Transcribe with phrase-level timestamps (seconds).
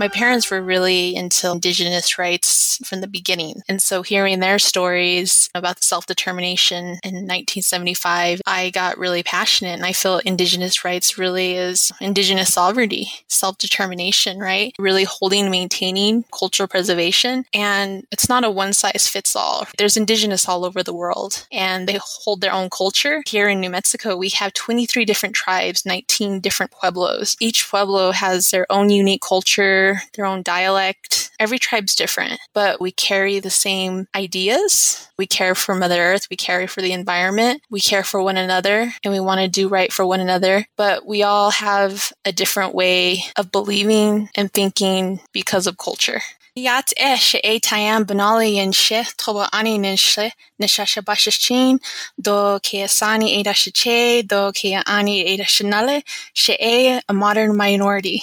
[0.00, 3.60] My parents were really into Indigenous rights from the beginning.
[3.68, 9.74] And so hearing their stories about self determination in 1975, I got really passionate.
[9.74, 14.74] And I feel Indigenous rights really is Indigenous sovereignty, self determination, right?
[14.78, 17.44] Really holding, maintaining cultural preservation.
[17.52, 19.66] And it's not a one size fits all.
[19.76, 23.22] There's Indigenous all over the world and they hold their own culture.
[23.26, 27.36] Here in New Mexico, we have 23 different tribes, 19 different pueblos.
[27.38, 31.30] Each pueblo has their own unique culture their own dialect.
[31.38, 35.08] Every tribe's different, but we carry the same ideas.
[35.16, 36.26] We care for Mother Earth.
[36.30, 37.62] We care for the environment.
[37.70, 40.66] We care for one another and we want to do right for one another.
[40.76, 46.20] But we all have a different way of believing and thinking because of culture.
[46.56, 47.22] Yat do
[56.60, 58.22] do a modern minority.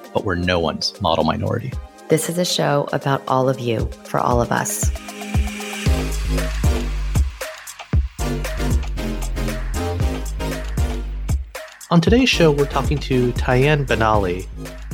[0.13, 1.71] but we're no one's model minority.
[2.09, 4.91] This is a show about all of you for all of us.
[11.91, 14.47] On today's show, we're talking to Tyann Benali,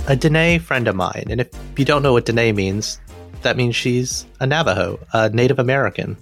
[0.07, 1.25] a Dene friend of mine.
[1.29, 2.99] And if you don't know what Dene means,
[3.43, 6.17] that means she's a Navajo, a Native American.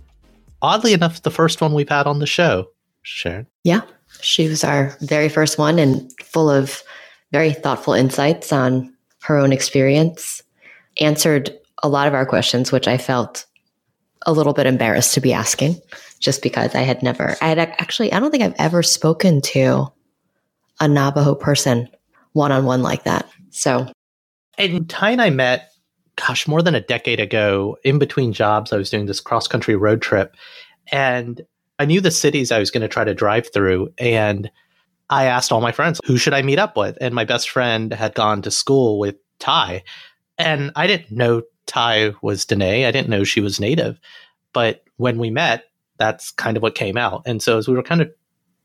[0.62, 2.68] Oddly enough, the first one we've had on the show,
[3.04, 3.48] Sharon.
[3.64, 3.82] Yeah,
[4.20, 6.84] she was our very first one and full of
[7.36, 10.42] very thoughtful insights on her own experience,
[11.02, 11.52] answered
[11.84, 13.46] a lot of our questions, which I felt
[14.26, 15.76] a little bit embarrassed to be asking
[16.22, 19.92] just because I had never, I had actually, I don't think I've ever spoken to
[20.80, 21.90] a Navajo person
[22.32, 23.30] one on one like that.
[23.50, 23.92] So,
[24.58, 25.74] and Ty and I met,
[26.16, 27.78] gosh, more than a decade ago.
[27.84, 30.38] In between jobs, I was doing this cross country road trip,
[30.90, 31.42] and
[31.80, 33.90] I knew the cities I was going to try to drive through.
[33.98, 34.50] And
[35.10, 36.98] I asked all my friends, who should I meet up with?
[37.00, 39.84] And my best friend had gone to school with Ty.
[40.38, 42.86] And I didn't know Ty was Dene.
[42.86, 44.00] I didn't know she was native.
[44.54, 45.66] But when we met,
[45.98, 47.24] that's kind of what came out.
[47.26, 48.12] And so as we were kind of,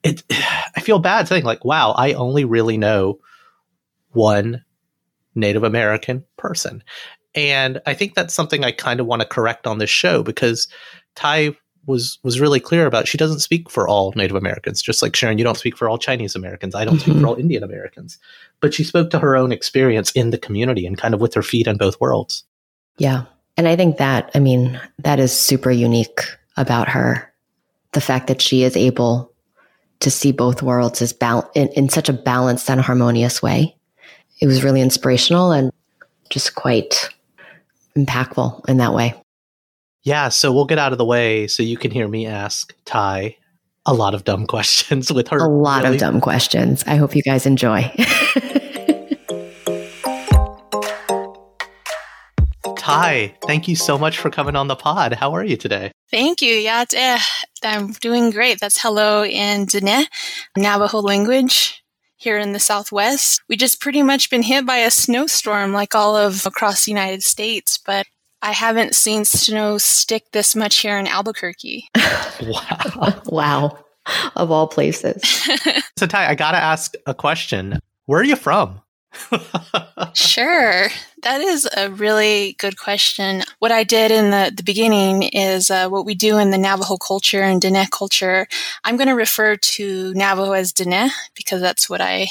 [0.02, 0.22] it,
[0.76, 3.18] I feel bad saying like, wow, I only really know
[4.12, 4.64] one
[5.34, 6.82] Native American person.
[7.34, 10.68] And I think that's something I kind of want to correct on this show because
[11.14, 15.16] Ty was was really clear about she doesn't speak for all Native Americans, just like
[15.16, 16.74] Sharon, you don't speak for all Chinese Americans.
[16.74, 17.28] I don't speak for mm-hmm.
[17.28, 18.18] all Indian Americans.
[18.60, 21.42] But she spoke to her own experience in the community and kind of with her
[21.42, 22.44] feet in both worlds.
[22.98, 23.24] Yeah.
[23.56, 26.20] And I think that, I mean, that is super unique
[26.56, 27.32] about her.
[27.92, 29.32] The fact that she is able
[30.00, 33.76] to see both worlds is bal- in, in such a balanced and harmonious way.
[34.40, 35.72] It was really inspirational and
[36.30, 37.08] just quite
[37.96, 39.14] impactful in that way.
[40.02, 43.36] Yeah, so we'll get out of the way so you can hear me ask Ty
[43.86, 45.38] a lot of dumb questions with her.
[45.38, 46.82] A lot really- of dumb questions.
[46.86, 47.92] I hope you guys enjoy.
[52.76, 55.12] Ty, thank you so much for coming on the pod.
[55.14, 55.92] How are you today?
[56.10, 56.54] Thank you.
[56.54, 57.20] Yeah, eh,
[57.62, 58.58] I'm doing great.
[58.58, 60.06] That's hello in Dene,
[60.56, 61.82] Navajo language
[62.16, 63.42] here in the Southwest.
[63.48, 67.22] We just pretty much been hit by a snowstorm like all of across the United
[67.22, 68.06] States, but
[68.42, 71.88] I haven't seen snow stick this much here in Albuquerque.
[72.42, 73.22] wow.
[73.26, 73.78] wow.
[74.34, 75.22] Of all places.
[75.98, 77.78] so, Ty, I got to ask a question.
[78.06, 78.80] Where are you from?
[80.14, 80.88] sure.
[81.22, 83.42] That is a really good question.
[83.58, 86.96] What I did in the, the beginning is uh, what we do in the Navajo
[86.96, 88.46] culture and Dene culture.
[88.84, 92.28] I'm going to refer to Navajo as Dene because that's what I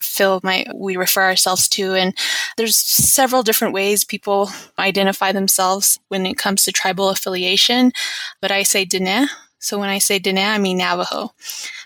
[0.00, 2.16] feel my we refer ourselves to and
[2.56, 7.92] there's several different ways people identify themselves when it comes to tribal affiliation
[8.40, 9.28] but i say Dene
[9.60, 11.32] So when I say Dene, I mean Navajo.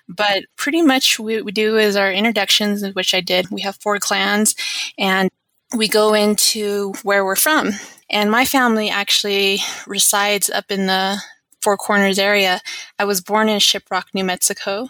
[0.09, 3.51] But pretty much what we do is our introductions, which I did.
[3.51, 4.55] We have four clans
[4.99, 5.31] and
[5.75, 7.71] we go into where we're from.
[8.11, 11.17] And my family actually resides up in the
[11.63, 12.61] Four Corners area.
[12.99, 14.89] I was born in Shiprock, New Mexico,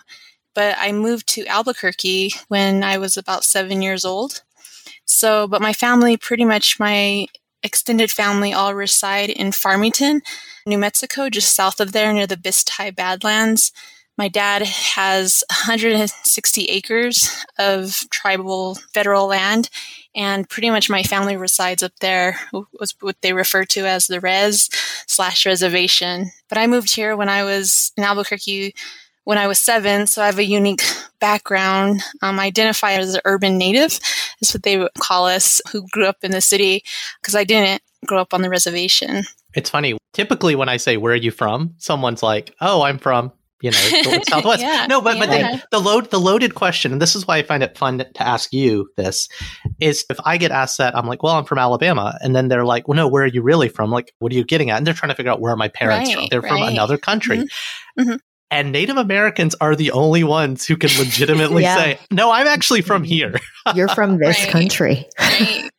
[0.54, 4.42] but I moved to Albuquerque when I was about seven years old.
[5.04, 7.26] So, but my family, pretty much my
[7.62, 10.22] extended family, all reside in Farmington,
[10.66, 13.72] New Mexico, just south of there near the Bisti Badlands.
[14.18, 19.70] My dad has 160 acres of tribal federal land,
[20.14, 24.68] and pretty much my family resides up there, what they refer to as the res
[25.06, 26.30] slash reservation.
[26.48, 28.74] But I moved here when I was in Albuquerque
[29.24, 30.82] when I was seven, so I have a unique
[31.20, 32.02] background.
[32.22, 33.98] Um, I identify as an urban native,
[34.40, 36.82] is what they call us, who grew up in the city,
[37.20, 39.24] because I didn't grow up on the reservation.
[39.54, 39.96] It's funny.
[40.12, 41.74] Typically, when I say, Where are you from?
[41.78, 43.32] someone's like, Oh, I'm from
[43.62, 44.60] you know, Southwest.
[44.60, 45.52] yeah, no, but, yeah.
[45.52, 48.22] but the load, the loaded question, and this is why I find it fun to
[48.22, 49.28] ask you this
[49.80, 52.18] is if I get asked that, I'm like, well, I'm from Alabama.
[52.20, 53.90] And then they're like, well, no, where are you really from?
[53.90, 54.78] Like, what are you getting at?
[54.78, 56.26] And they're trying to figure out where my parents right, from.
[56.30, 56.50] They're right.
[56.50, 57.38] from another country.
[57.38, 58.00] Mm-hmm.
[58.00, 58.16] Mm-hmm.
[58.52, 61.76] And Native Americans are the only ones who can legitimately yeah.
[61.76, 63.10] say, no, I'm actually from mm-hmm.
[63.10, 63.34] here.
[63.74, 64.48] You're from this right.
[64.50, 65.06] country.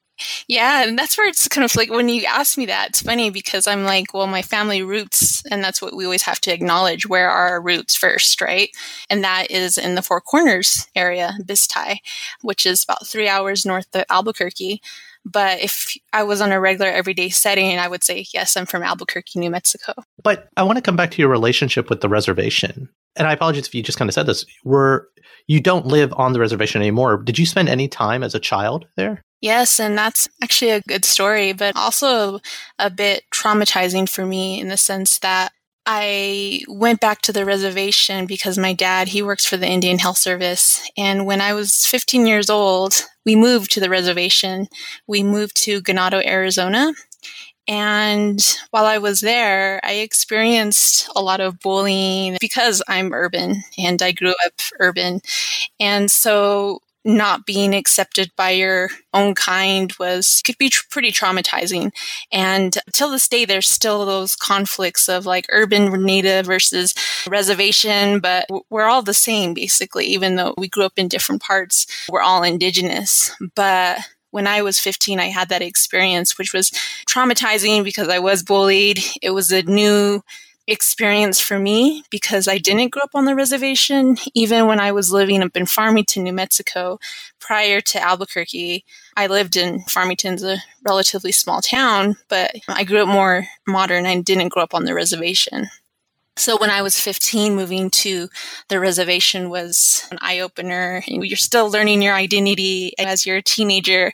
[0.48, 3.30] Yeah, and that's where it's kind of like when you ask me that, it's funny
[3.30, 7.08] because I'm like, well, my family roots, and that's what we always have to acknowledge
[7.08, 8.70] where are our roots first, right?
[9.10, 11.98] And that is in the Four Corners area, Bisti,
[12.42, 14.82] which is about three hours north of Albuquerque.
[15.26, 18.84] But if I was on a regular everyday setting, I would say, yes, I'm from
[18.84, 19.94] Albuquerque, New Mexico.
[20.22, 22.90] But I want to come back to your relationship with the reservation.
[23.16, 24.46] And I apologize if you just kind of said this.
[24.64, 25.08] Were
[25.48, 27.18] you don't live on the reservation anymore.
[27.18, 29.22] Did you spend any time as a child there?
[29.42, 32.40] Yes, and that's actually a good story, but also
[32.80, 35.52] a bit traumatizing for me in the sense that
[35.86, 40.18] I went back to the reservation because my dad, he works for the Indian Health
[40.18, 40.90] Service.
[40.98, 44.68] And when I was 15 years old, we moved to the reservation.
[45.08, 46.94] We moved to Ganado, Arizona.
[47.68, 48.42] And
[48.72, 54.12] while I was there, I experienced a lot of bullying because I'm urban and I
[54.12, 55.22] grew up urban.
[55.80, 61.92] And so not being accepted by your own kind was could be tr- pretty traumatizing
[62.32, 66.94] and till this day there's still those conflicts of like urban native versus
[67.28, 71.86] reservation but we're all the same basically even though we grew up in different parts
[72.10, 74.00] we're all indigenous but
[74.32, 76.72] when I was 15, I had that experience, which was
[77.08, 79.00] traumatizing because I was bullied.
[79.22, 80.24] It was a new
[80.68, 84.18] experience for me because I didn't grow up on the reservation.
[84.34, 87.00] Even when I was living up in Farmington, New Mexico,
[87.40, 88.86] prior to Albuquerque,
[89.18, 94.06] I lived in Farmington's a relatively small town, but I grew up more modern.
[94.06, 95.68] I didn't grow up on the reservation.
[96.36, 98.28] So when I was 15, moving to
[98.68, 101.04] the reservation was an eye opener.
[101.06, 104.12] You're still learning your identity as you're a teenager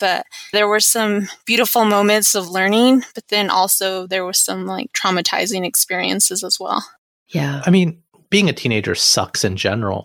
[0.00, 4.92] but there were some beautiful moments of learning, but then also there was some like
[4.92, 6.84] traumatizing experiences as well.
[7.28, 7.62] Yeah.
[7.64, 10.04] I mean, being a teenager sucks in general.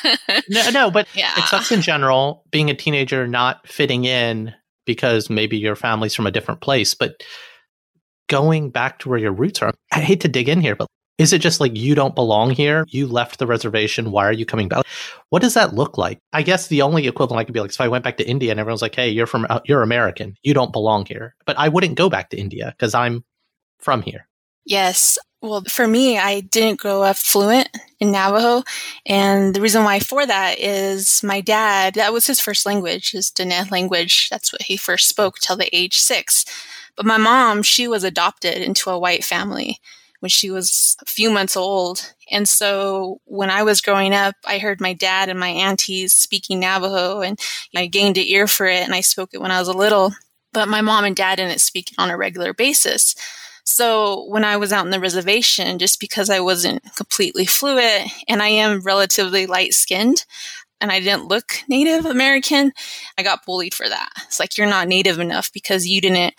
[0.48, 1.32] no, no, but yeah.
[1.36, 4.54] it sucks in general being a teenager not fitting in
[4.86, 7.22] because maybe your family's from a different place, but
[8.28, 9.72] going back to where your roots are.
[9.92, 10.88] I hate to dig in here, but
[11.22, 12.84] is it just like you don't belong here?
[12.88, 14.10] You left the reservation.
[14.10, 14.84] Why are you coming back?
[15.28, 16.18] What does that look like?
[16.32, 18.50] I guess the only equivalent I could be like, if I went back to India
[18.50, 20.36] and everyone's like, "Hey, you're from uh, you're American.
[20.42, 23.24] You don't belong here." But I wouldn't go back to India because I'm
[23.78, 24.26] from here.
[24.64, 25.16] Yes.
[25.40, 28.62] Well, for me, I didn't grow up fluent in Navajo.
[29.06, 33.30] And the reason why for that is my dad, that was his first language, his
[33.30, 34.28] Dene language.
[34.28, 36.44] That's what he first spoke till the age six.
[36.96, 39.80] But my mom, she was adopted into a white family
[40.22, 42.14] when she was a few months old.
[42.30, 46.60] And so when I was growing up, I heard my dad and my aunties speaking
[46.60, 47.36] Navajo and
[47.74, 50.12] I gained an ear for it and I spoke it when I was a little.
[50.52, 53.16] But my mom and dad didn't speak it on a regular basis.
[53.64, 58.40] So when I was out in the reservation, just because I wasn't completely fluent and
[58.40, 60.24] I am relatively light skinned,
[60.80, 62.72] and I didn't look Native American,
[63.16, 64.10] I got bullied for that.
[64.26, 66.34] It's like, you're not Native enough because you didn't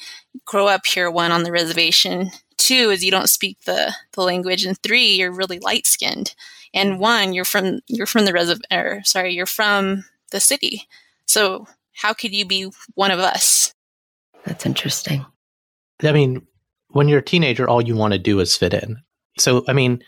[0.46, 2.30] grow up here, one, on the reservation,
[2.64, 6.34] two is you don't speak the, the language and three you're really light skinned
[6.74, 10.88] and one you're from you're from the reservoir sorry you're from the city.
[11.28, 13.74] So how could you be one of us?
[14.46, 15.26] That's interesting.
[16.02, 16.48] I mean
[16.90, 19.02] when you're a teenager all you want to do is fit in.
[19.38, 20.04] So i mean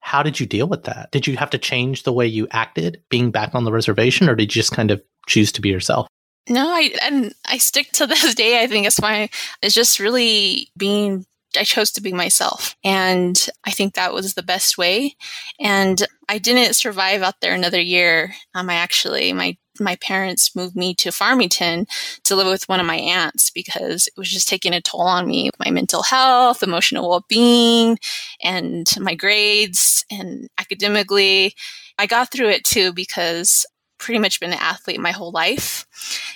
[0.00, 1.10] how did you deal with that?
[1.10, 4.34] Did you have to change the way you acted being back on the reservation or
[4.34, 6.06] did you just kind of choose to be yourself?
[6.48, 8.62] No, I and I stick to this day.
[8.62, 8.86] I think.
[8.86, 9.28] It's why
[9.62, 11.26] it's just really being
[11.56, 12.76] I chose to be myself.
[12.84, 15.16] And I think that was the best way.
[15.60, 18.34] And I didn't survive out there another year.
[18.54, 21.86] Um, I actually, my my parents moved me to Farmington
[22.24, 25.28] to live with one of my aunts because it was just taking a toll on
[25.28, 27.96] me, my mental health, emotional well being,
[28.42, 31.54] and my grades and academically.
[31.98, 33.66] I got through it too because
[33.98, 35.86] pretty much been an athlete my whole life.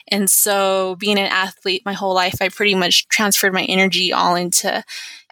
[0.09, 4.35] And so being an athlete my whole life, I pretty much transferred my energy all
[4.35, 4.85] into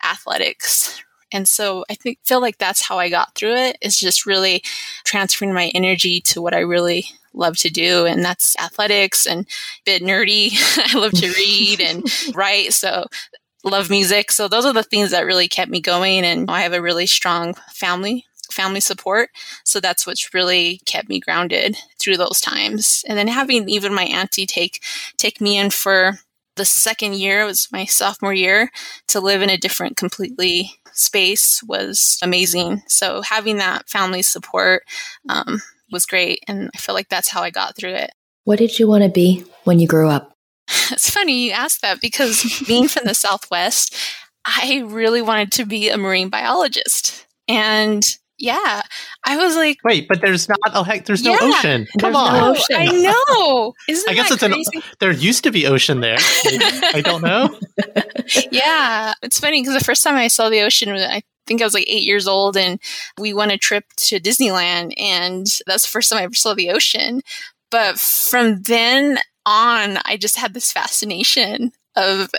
[0.05, 1.03] athletics.
[1.33, 4.63] And so I think feel like that's how I got through it is just really
[5.05, 9.47] transferring my energy to what I really love to do and that's athletics and a
[9.85, 10.53] bit nerdy.
[10.95, 12.73] I love to read and write.
[12.73, 13.07] So
[13.63, 14.33] love music.
[14.33, 17.07] So those are the things that really kept me going and I have a really
[17.07, 19.31] strong family family support.
[19.65, 23.05] So that's what's really kept me grounded through those times.
[23.09, 24.83] And then having even my auntie take
[25.17, 26.19] take me in for
[26.57, 28.71] the second year, it was my sophomore year,
[29.09, 32.83] to live in a different completely space was amazing.
[32.87, 34.83] So having that family support
[35.29, 36.45] um, was great.
[36.49, 38.11] And I feel like that's how I got through it.
[38.45, 40.37] What did you want to be when you grew up?
[40.93, 43.95] It's funny you ask that because being from the Southwest,
[44.45, 47.27] I really wanted to be a marine biologist.
[47.49, 48.03] And
[48.41, 48.83] yeah.
[49.25, 50.59] I was like, wait, but there's not.
[50.73, 51.87] Oh heck, there's no yeah, ocean.
[52.01, 52.77] Come on, no ocean.
[52.77, 53.75] I know.
[53.89, 54.65] Isn't I guess it's crazy?
[54.75, 54.83] an.
[54.99, 56.17] There used to be ocean there.
[56.19, 57.57] I don't know.
[58.51, 61.75] yeah, it's funny because the first time I saw the ocean, I think I was
[61.75, 62.81] like eight years old, and
[63.19, 66.71] we went a trip to Disneyland, and that's the first time I ever saw the
[66.71, 67.21] ocean.
[67.71, 72.31] But from then on, I just had this fascination of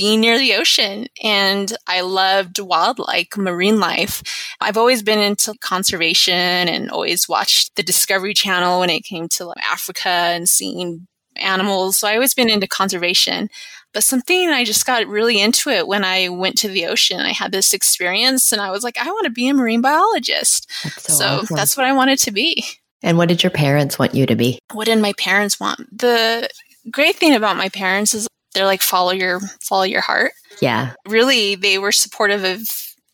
[0.00, 4.22] being near the ocean and I loved wildlife, marine life.
[4.58, 9.44] I've always been into conservation and always watched the Discovery Channel when it came to
[9.44, 11.98] like Africa and seeing animals.
[11.98, 13.50] So I always been into conservation.
[13.92, 17.20] But something I just got really into it when I went to the ocean.
[17.20, 20.66] I had this experience and I was like, I want to be a marine biologist.
[20.82, 21.56] That's so, so awesome.
[21.56, 22.64] that's what I wanted to be.
[23.02, 24.60] And what did your parents want you to be?
[24.72, 25.86] What did my parents want?
[25.98, 26.48] The
[26.90, 30.32] great thing about my parents is they're like follow your follow your heart.
[30.60, 30.94] Yeah.
[31.06, 32.60] Really, they were supportive of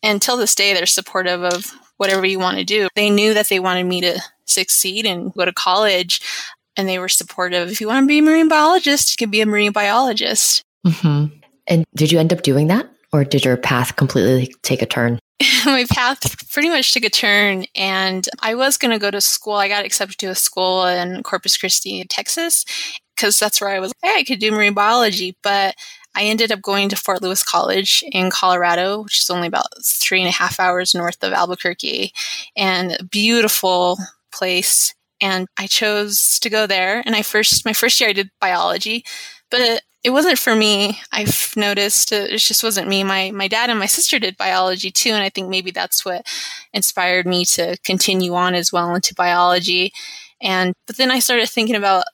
[0.03, 2.87] until this day they're supportive of whatever you want to do.
[2.95, 6.21] They knew that they wanted me to succeed and go to college
[6.75, 7.71] and they were supportive.
[7.71, 10.63] If you want to be a marine biologist, you can be a marine biologist.
[10.85, 11.35] Mm-hmm.
[11.67, 12.89] And did you end up doing that?
[13.11, 15.19] Or did your path completely take a turn?
[15.65, 19.53] my path pretty much took a turn and I was going to go to school.
[19.53, 22.65] I got accepted to a school in Corpus Christi, Texas,
[23.17, 25.35] because that's where I was, hey, I could do marine biology.
[25.41, 25.75] But
[26.15, 30.21] I ended up going to Fort Lewis College in Colorado, which is only about three
[30.21, 32.13] and a half hours north of Albuquerque,
[32.55, 33.97] and beautiful
[34.31, 34.93] place.
[35.19, 37.01] And I chose to go there.
[37.05, 39.03] And I first, my first year, I did biology,
[39.49, 40.99] but it wasn't for me.
[41.11, 43.03] I've noticed it just wasn't me.
[43.03, 46.25] My my dad and my sister did biology too, and I think maybe that's what
[46.71, 49.91] inspired me to continue on as well into biology.
[50.41, 52.05] And but then I started thinking about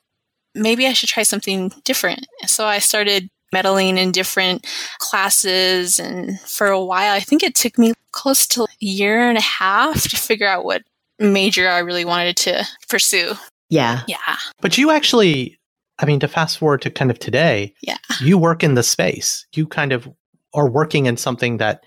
[0.55, 2.27] maybe I should try something different.
[2.48, 4.65] So I started meddling in different
[5.00, 6.00] classes.
[6.00, 9.41] And for a while, I think it took me close to a year and a
[9.41, 10.83] half to figure out what
[11.19, 13.33] major I really wanted to pursue.
[13.69, 14.01] Yeah.
[14.07, 14.17] Yeah.
[14.60, 15.57] But you actually,
[16.00, 17.98] I mean, to fast forward to kind of today, yeah.
[18.19, 19.45] you work in the space.
[19.53, 20.10] You kind of
[20.53, 21.83] are working in something that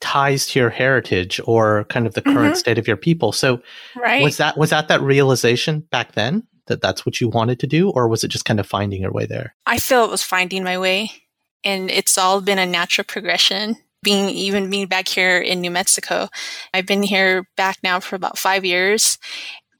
[0.00, 2.54] ties to your heritage or kind of the current mm-hmm.
[2.54, 3.32] state of your people.
[3.32, 3.62] So
[3.96, 4.22] right.
[4.22, 6.42] was that was that that realization back then?
[6.72, 9.12] That that's what you wanted to do, or was it just kind of finding your
[9.12, 9.54] way there?
[9.66, 11.12] I feel it was finding my way,
[11.64, 13.76] and it's all been a natural progression.
[14.02, 16.28] Being even being back here in New Mexico,
[16.74, 19.16] I've been here back now for about five years,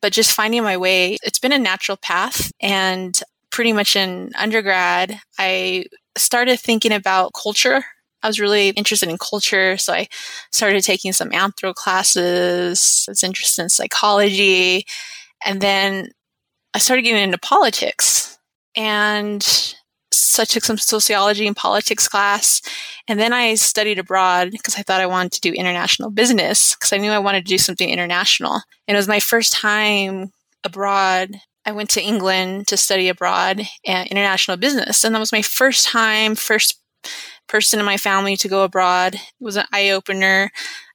[0.01, 2.53] but just finding my way, it's been a natural path.
[2.61, 3.21] And
[3.51, 7.83] pretty much in undergrad, I started thinking about culture
[8.23, 10.09] I was really interested in culture, so I
[10.53, 13.05] started taking some anthro classes.
[13.09, 14.87] I was interested in psychology.
[15.45, 16.11] And then
[16.75, 18.39] I started getting into politics
[18.75, 19.43] and
[20.33, 22.63] so I took some sociology and politics class.
[23.09, 26.93] And then I studied abroad because I thought I wanted to do international business because
[26.93, 28.63] I knew I wanted to do something international.
[28.89, 30.33] And it was my first time
[30.65, 31.37] abroad.
[31.67, 35.05] I went to England to study abroad and international business.
[35.05, 36.81] And that was my first time, first
[37.49, 39.15] person in my family to go abroad.
[39.15, 40.51] It was an eye opener.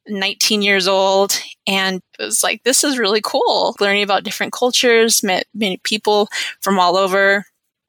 [0.08, 5.24] 19 years old and it was like this is really cool learning about different cultures
[5.24, 6.28] met many people
[6.62, 7.46] from all over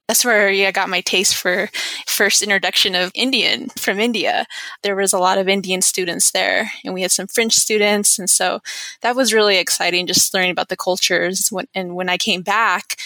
[0.08, 1.68] that's where yeah, I got my taste for
[2.06, 4.46] first introduction of Indian from India.
[4.82, 8.28] There was a lot of Indian students there, and we had some French students, and
[8.28, 8.60] so
[9.02, 10.06] that was really exciting.
[10.06, 11.52] Just learning about the cultures.
[11.74, 12.96] And when I came back,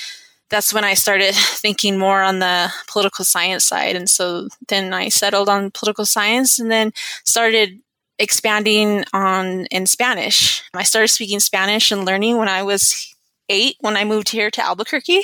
[0.48, 3.96] that's when I started thinking more on the political science side.
[3.96, 6.92] And so then I settled on political science and then
[7.24, 7.80] started
[8.18, 10.62] expanding on in Spanish.
[10.74, 13.14] I started speaking Spanish and learning when I was
[13.48, 15.22] eight when I moved here to Albuquerque.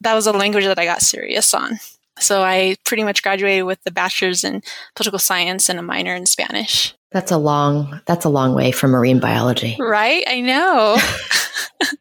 [0.00, 1.78] That was a language that I got serious on.
[2.18, 4.62] So I pretty much graduated with the bachelor's in
[4.94, 6.94] political science and a minor in Spanish.
[7.10, 9.76] That's a long that's a long way from marine biology.
[9.78, 10.24] Right?
[10.26, 10.98] I know.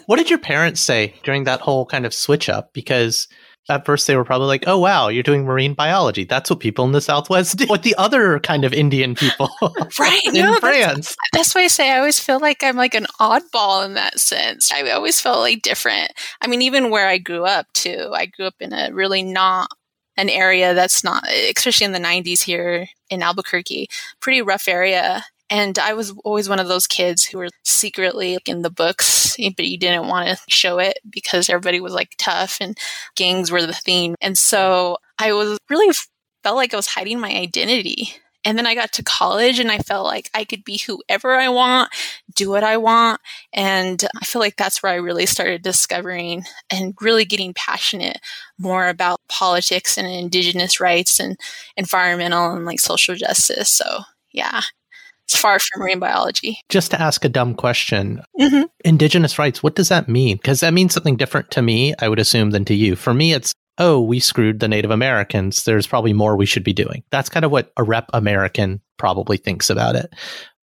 [0.05, 2.73] what did your parents say during that whole kind of switch up?
[2.73, 3.27] Because
[3.69, 6.23] at first they were probably like, "Oh wow, you're doing marine biology.
[6.25, 9.49] That's what people in the Southwest do." What the other kind of Indian people,
[9.99, 10.21] right?
[10.25, 10.95] in no, France.
[10.95, 14.19] That's, that's why I say I always feel like I'm like an oddball in that
[14.19, 14.71] sense.
[14.71, 16.11] I always felt like different.
[16.41, 18.11] I mean, even where I grew up too.
[18.13, 19.69] I grew up in a really not
[20.17, 23.87] an area that's not, especially in the 90s here in Albuquerque,
[24.19, 25.23] pretty rough area.
[25.49, 29.67] And I was always one of those kids who were secretly in the books, but
[29.67, 32.77] you didn't want to show it because everybody was like tough and
[33.15, 34.15] gangs were the theme.
[34.21, 35.93] And so I was really
[36.43, 38.15] felt like I was hiding my identity.
[38.45, 41.47] And then I got to college and I felt like I could be whoever I
[41.47, 41.89] want,
[42.35, 43.21] do what I want.
[43.53, 48.19] And I feel like that's where I really started discovering and really getting passionate
[48.57, 51.37] more about politics and indigenous rights and
[51.77, 53.71] environmental and like social justice.
[53.71, 54.01] So
[54.33, 54.61] yeah,
[55.25, 56.59] it's far from marine biology.
[56.69, 58.63] Just to ask a dumb question, mm-hmm.
[58.83, 60.37] Indigenous rights, what does that mean?
[60.37, 62.95] Because that means something different to me, I would assume, than to you.
[62.95, 65.63] For me, it's, oh, we screwed the Native Americans.
[65.63, 67.03] There's probably more we should be doing.
[67.11, 70.13] That's kind of what a rep American probably thinks about it.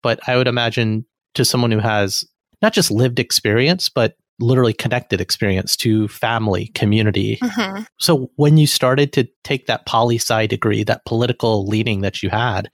[0.02, 2.24] But I would imagine to someone who has
[2.62, 7.38] not just lived experience, but literally connected experience to family, community.
[7.42, 7.82] Mm-hmm.
[7.98, 12.30] So when you started to take that poli sci degree, that political leaning that you
[12.30, 12.70] had,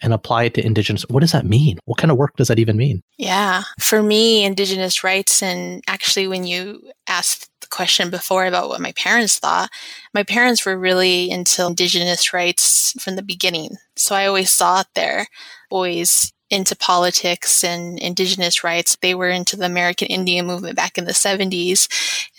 [0.00, 2.58] and apply it to indigenous what does that mean what kind of work does that
[2.58, 8.46] even mean yeah for me indigenous rights and actually when you asked the question before
[8.46, 9.70] about what my parents thought
[10.14, 14.86] my parents were really into indigenous rights from the beginning so i always saw it
[14.94, 15.26] there
[15.70, 18.96] always into politics and indigenous rights.
[19.00, 21.88] They were into the American Indian movement back in the 70s.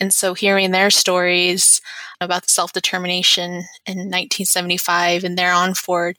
[0.00, 1.80] And so hearing their stories
[2.20, 3.50] about the self determination
[3.86, 6.16] in 1975 and there on forward,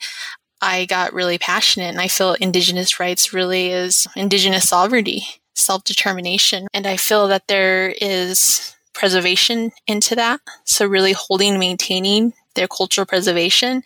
[0.61, 5.23] I got really passionate and I feel indigenous rights really is indigenous sovereignty,
[5.55, 6.67] self determination.
[6.73, 10.41] And I feel that there is preservation into that.
[10.65, 13.83] So really holding, maintaining their cultural preservation.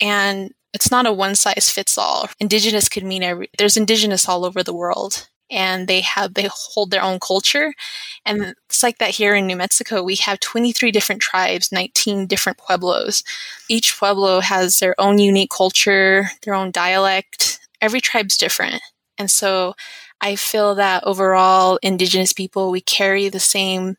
[0.00, 2.28] And it's not a one size fits all.
[2.40, 6.90] Indigenous could mean every, there's indigenous all over the world and they have they hold
[6.90, 7.74] their own culture.
[8.24, 12.58] And it's like that here in new mexico we have 23 different tribes 19 different
[12.58, 13.22] pueblos.
[13.68, 17.60] Each pueblo has their own unique culture their own dialect.
[17.80, 18.82] Every tribe's different.
[19.18, 19.74] And so
[20.20, 23.96] i feel that overall indigenous people we carry the same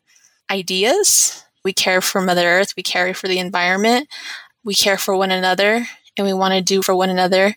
[0.50, 1.44] ideas.
[1.64, 2.74] We care for mother earth.
[2.76, 4.08] We care for the environment.
[4.64, 5.86] We care for one another
[6.16, 7.56] and we want to do for one another.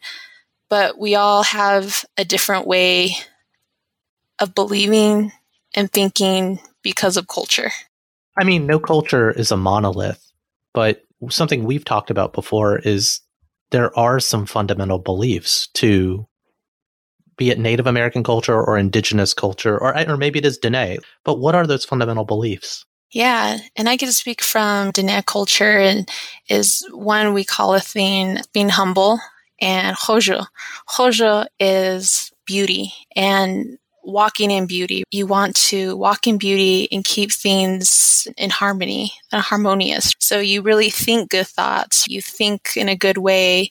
[0.70, 3.12] But we all have a different way
[4.40, 5.32] of believing
[5.76, 7.72] and thinking because of culture.
[8.40, 10.32] I mean, no culture is a monolith,
[10.74, 13.22] but something we've talked about before is
[13.72, 16.28] there are some fundamental beliefs to
[17.38, 20.98] be it Native American culture or indigenous culture, or, or maybe it is Dene.
[21.24, 22.86] But what are those fundamental beliefs?
[23.12, 26.10] Yeah, and I get to speak from Dene culture, and
[26.50, 29.20] is one we call a thing being humble,
[29.62, 30.48] and Hózhó.
[30.90, 35.04] Hózhó is beauty, and walking in beauty.
[35.12, 40.14] You want to walk in beauty and keep things in harmony and harmonious.
[40.20, 42.08] So you really think good thoughts.
[42.08, 43.70] You think in a good way.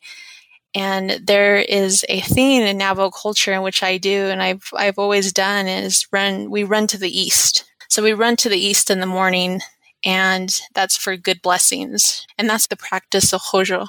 [0.74, 4.98] And there is a thing in Navajo culture in which I do, and I've, I've
[4.98, 7.64] always done is run, we run to the east.
[7.88, 9.62] So we run to the east in the morning
[10.04, 12.26] and that's for good blessings.
[12.36, 13.88] And that's the practice of Hózhó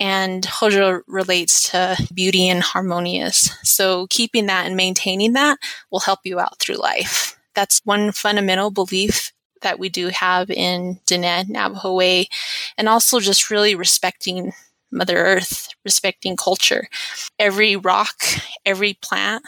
[0.00, 3.50] and Hózhó relates to beauty and harmonious.
[3.62, 5.58] So keeping that and maintaining that
[5.90, 7.38] will help you out through life.
[7.54, 9.32] That's one fundamental belief
[9.62, 12.28] that we do have in Diné Navajo way,
[12.78, 14.52] and also just really respecting
[14.90, 16.88] Mother Earth, respecting culture.
[17.38, 18.22] Every rock,
[18.64, 19.44] every plant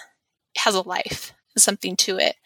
[0.58, 2.36] has a life, something to it.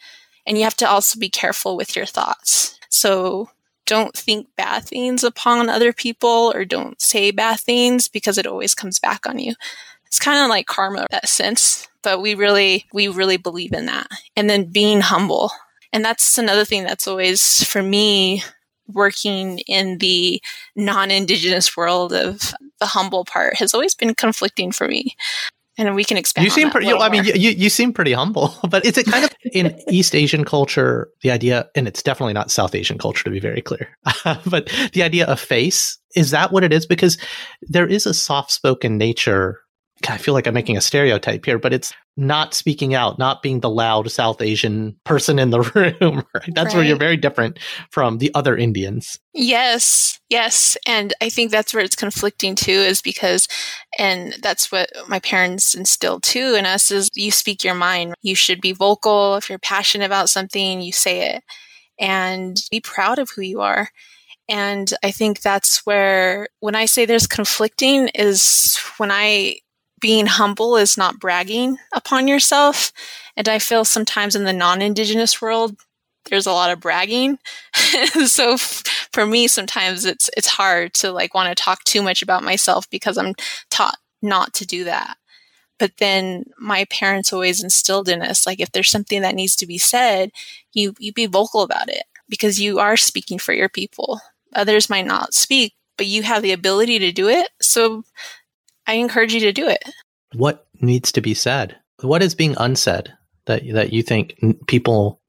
[0.45, 2.79] And you have to also be careful with your thoughts.
[2.89, 3.49] So
[3.87, 8.75] don't think bad things upon other people or don't say bad things because it always
[8.75, 9.55] comes back on you.
[10.05, 14.07] It's kind of like karma that sense, but we really, we really believe in that.
[14.35, 15.51] And then being humble.
[15.91, 18.43] And that's another thing that's always, for me,
[18.87, 20.41] working in the
[20.75, 25.15] non indigenous world of the humble part has always been conflicting for me.
[25.77, 26.45] And we can expand.
[26.45, 26.91] You seem pretty.
[26.91, 28.53] I mean, you, you seem pretty humble.
[28.69, 32.51] But is it kind of in East Asian culture the idea, and it's definitely not
[32.51, 33.87] South Asian culture to be very clear,
[34.45, 36.85] but the idea of face is that what it is?
[36.85, 37.17] Because
[37.61, 39.59] there is a soft spoken nature
[40.07, 43.59] I feel like I'm making a stereotype here, but it's not speaking out, not being
[43.59, 45.61] the loud South Asian person in the
[46.01, 46.23] room.
[46.33, 46.49] Right?
[46.53, 46.75] That's right.
[46.75, 47.59] where you're very different
[47.91, 49.19] from the other Indians.
[49.33, 50.77] Yes, yes.
[50.87, 53.47] And I think that's where it's conflicting too, is because,
[53.97, 58.13] and that's what my parents instilled too in us is you speak your mind.
[58.21, 59.35] You should be vocal.
[59.35, 61.43] If you're passionate about something, you say it
[61.99, 63.89] and be proud of who you are.
[64.49, 69.57] And I think that's where, when I say there's conflicting, is when I
[69.99, 72.91] being humble is not bragging upon yourself.
[73.35, 75.75] And I feel sometimes in the non Indigenous world,
[76.29, 77.39] there's a lot of bragging.
[78.25, 82.21] so f- for me, sometimes it's, it's hard to like want to talk too much
[82.21, 83.33] about myself because I'm
[83.69, 85.17] taught not to do that.
[85.79, 89.67] But then my parents always instilled in us, like if there's something that needs to
[89.67, 90.31] be said,
[90.73, 94.19] you, you be vocal about it because you are speaking for your people.
[94.53, 97.49] Others might not speak, but you have the ability to do it.
[97.61, 98.03] So
[98.87, 99.83] I encourage you to do it.
[100.33, 101.75] What needs to be said?
[102.01, 103.13] What is being unsaid
[103.45, 104.35] that that you think
[104.67, 105.21] people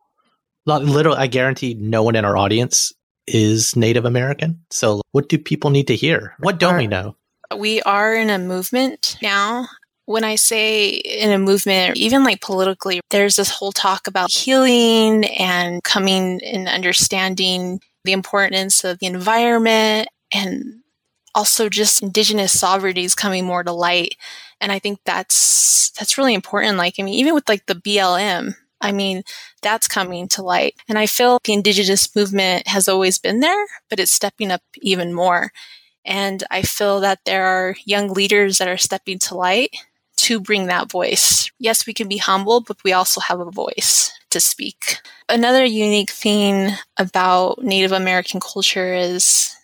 [0.66, 2.92] literally I guarantee no one in our audience
[3.26, 4.60] is Native American.
[4.70, 6.34] So what do people need to hear?
[6.40, 7.16] What don't we know?
[7.56, 9.68] We are in a movement now.
[10.04, 15.26] When I say in a movement, even like politically, there's this whole talk about healing
[15.26, 20.80] and coming and understanding the importance of the environment and
[21.38, 24.16] also just indigenous sovereignty is coming more to light.
[24.60, 26.78] And i think that's that's really important.
[26.78, 29.22] Like i mean even with like the blm i mean
[29.62, 30.74] that's coming to light.
[30.88, 35.12] And i feel the indigenous movement has always been there but it's stepping up even
[35.14, 35.52] more.
[36.04, 39.72] And i feel that there are young leaders that are stepping to light
[40.26, 41.50] to bring that voice.
[41.60, 45.00] Yes we can be humble but we also have a voice to speak.
[45.28, 49.54] Another unique thing about native american culture is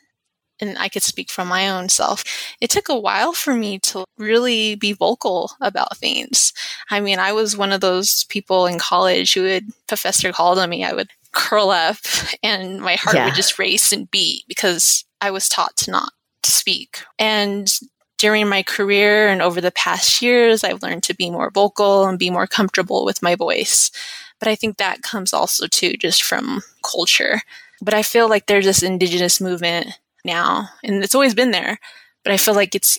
[0.60, 2.24] and I could speak from my own self,
[2.60, 6.52] it took a while for me to really be vocal about things.
[6.90, 10.70] I mean, I was one of those people in college who would, professor called on
[10.70, 11.96] me, I would curl up
[12.42, 13.26] and my heart yeah.
[13.26, 16.12] would just race and beat because I was taught to not
[16.44, 17.02] speak.
[17.18, 17.70] And
[18.18, 22.18] during my career and over the past years, I've learned to be more vocal and
[22.18, 23.90] be more comfortable with my voice.
[24.38, 27.40] But I think that comes also too just from culture.
[27.82, 31.78] But I feel like there's this indigenous movement now, and it's always been there,
[32.22, 32.98] but I feel like it's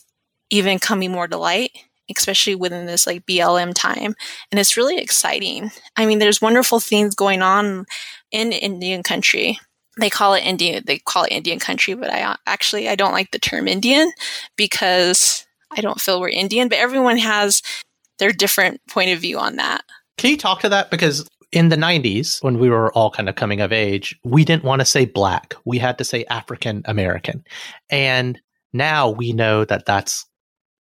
[0.49, 1.71] even coming more to light,
[2.15, 4.15] especially within this like BLM time.
[4.51, 5.71] And it's really exciting.
[5.97, 7.85] I mean, there's wonderful things going on
[8.31, 9.59] in Indian country.
[9.97, 13.31] They call it Indian, they call it Indian country, but I actually, I don't like
[13.31, 14.11] the term Indian
[14.57, 17.61] because I don't feel we're Indian, but everyone has
[18.19, 19.83] their different point of view on that.
[20.17, 20.91] Can you talk to that?
[20.91, 24.65] Because in the 90s, when we were all kind of coming of age, we didn't
[24.65, 25.55] want to say black.
[25.63, 27.45] We had to say African American.
[27.89, 28.39] And
[28.73, 30.25] now we know that that's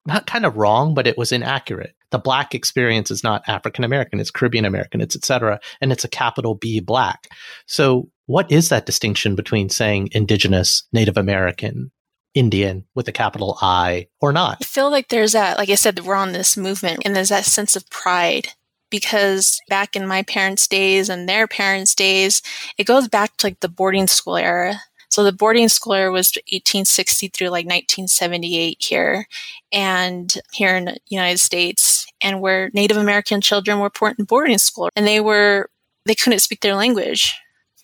[0.06, 1.94] not kind of wrong, but it was inaccurate.
[2.10, 5.58] The black experience is not African American, it's Caribbean American, it's etc.
[5.80, 7.28] And it's a capital B black.
[7.66, 11.90] So what is that distinction between saying indigenous, Native American,
[12.34, 14.58] Indian with a capital I or not?
[14.60, 17.46] I feel like there's that, like I said, we're on this movement and there's that
[17.46, 18.50] sense of pride
[18.92, 22.42] because back in my parents' days and their parents' days,
[22.78, 24.76] it goes back to like the boarding school era.
[25.08, 29.26] So the boarding school era was 1860 through like 1978 here
[29.72, 34.58] and here in the United States and where Native American children were put in boarding
[34.58, 35.70] school and they were,
[36.04, 37.34] they couldn't speak their language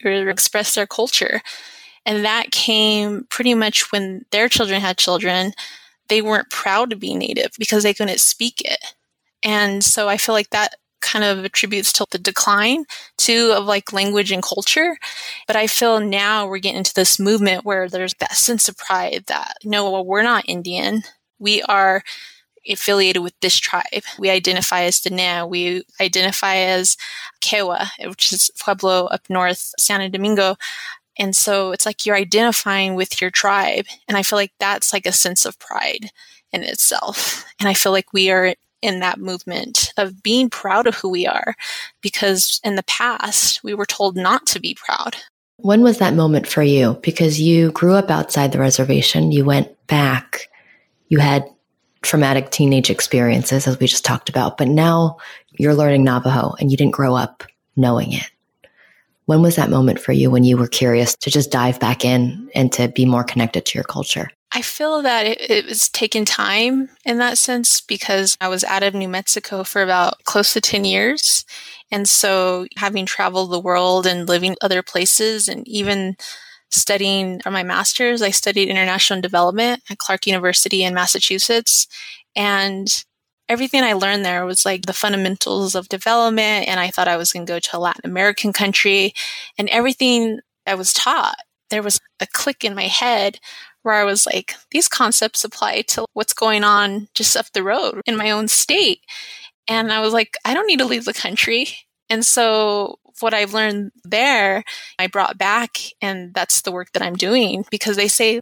[0.05, 1.41] or express their culture.
[2.05, 5.53] And that came pretty much when their children had children.
[6.09, 8.95] They weren't proud to be Native because they couldn't speak it.
[9.43, 12.85] And so I feel like that kind of attributes to the decline
[13.17, 14.97] too of like language and culture.
[15.47, 19.25] But I feel now we're getting into this movement where there's that sense of pride
[19.27, 21.03] that no, well, we're not Indian.
[21.39, 22.03] We are
[22.69, 24.03] affiliated with this tribe.
[24.19, 25.49] We identify as Diné.
[25.49, 26.97] We identify as
[27.41, 30.57] Kewa, which is Pueblo up north, Santo Domingo.
[31.19, 33.87] And so it's like you're identifying with your tribe.
[34.07, 36.11] And I feel like that's like a sense of pride
[36.53, 37.45] in itself.
[37.59, 41.27] And I feel like we are in that movement of being proud of who we
[41.27, 41.55] are
[42.01, 45.17] because in the past we were told not to be proud.
[45.57, 46.99] When was that moment for you?
[47.03, 50.49] Because you grew up outside the reservation, you went back,
[51.09, 51.45] you had
[52.03, 55.17] traumatic teenage experiences, as we just talked about, but now
[55.59, 57.43] you're learning Navajo and you didn't grow up
[57.75, 58.31] knowing it.
[59.27, 62.49] When was that moment for you when you were curious to just dive back in
[62.55, 64.31] and to be more connected to your culture?
[64.53, 68.83] I feel that it, it, was taking time in that sense because I was out
[68.83, 71.45] of New Mexico for about close to 10 years.
[71.91, 76.17] And so having traveled the world and living other places and even
[76.71, 81.87] studying for my master's, I studied international development at Clark University in Massachusetts.
[82.35, 83.05] And
[83.49, 86.69] everything I learned there was like the fundamentals of development.
[86.69, 89.13] And I thought I was going to go to a Latin American country
[89.59, 91.37] and everything I was taught.
[91.71, 93.41] There was a click in my head
[93.89, 98.03] where I was like, these concepts apply to what's going on just up the road
[98.05, 99.01] in my own state.
[99.67, 101.69] And I was like, I don't need to leave the country.
[102.11, 104.63] And so what I've learned there,
[104.99, 108.41] I brought back, and that's the work that I'm doing because they say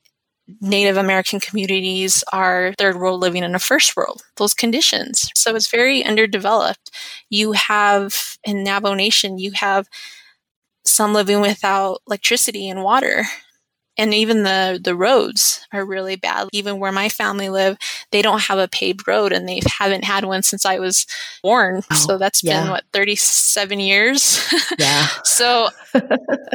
[0.61, 5.31] Native American communities are third world living in a first world, those conditions.
[5.37, 6.91] So it's very underdeveloped.
[7.31, 9.87] You have in Navajo Nation, you have
[10.85, 13.27] some living without electricity and water
[13.97, 16.49] and even the the roads are really bad.
[16.53, 17.77] Even where my family live
[18.13, 21.07] they don't have a paved road and they haven't had one since i was
[21.43, 21.83] born.
[21.91, 22.63] Oh, so that's yeah.
[22.63, 24.43] been what 37 years?
[24.79, 25.07] Yeah.
[25.25, 25.69] So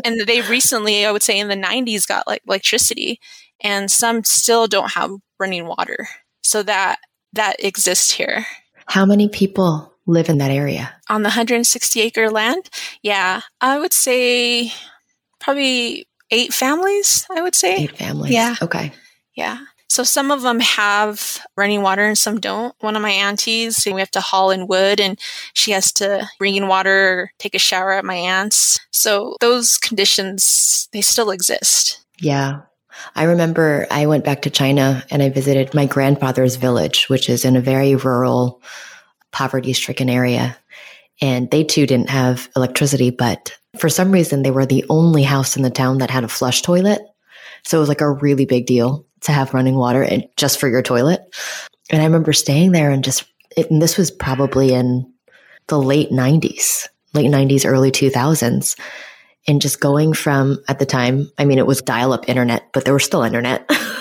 [0.05, 3.19] and they recently i would say in the 90s got like electricity.
[3.63, 6.07] And some still don't have running water.
[6.41, 6.99] So that
[7.33, 8.45] that exists here.
[8.87, 10.93] How many people live in that area?
[11.09, 12.69] On the 160 acre land?
[13.01, 14.71] Yeah i would say
[15.39, 17.75] probably eight families, I would say.
[17.75, 18.33] Eight families.
[18.33, 18.55] Yeah.
[18.61, 18.91] Okay.
[19.35, 19.59] Yeah.
[19.89, 22.73] So some of them have running water and some don't.
[22.79, 25.19] One of my aunties, we have to haul in wood and
[25.53, 28.79] she has to bring in water or take a shower at my aunt's.
[28.91, 32.05] So those conditions, they still exist.
[32.21, 32.61] Yeah.
[33.15, 37.43] I remember I went back to China and I visited my grandfather's village, which is
[37.43, 38.61] in a very rural,
[39.31, 40.57] poverty stricken area.
[41.21, 45.55] And they too didn't have electricity, but for some reason, they were the only house
[45.55, 47.01] in the town that had a flush toilet.
[47.63, 50.67] So it was like a really big deal to have running water and just for
[50.67, 51.21] your toilet.
[51.89, 55.11] And I remember staying there and just, it, and this was probably in
[55.67, 58.79] the late 90s, late 90s, early 2000s.
[59.47, 62.85] And just going from at the time, I mean, it was dial up internet, but
[62.85, 63.67] there was still internet.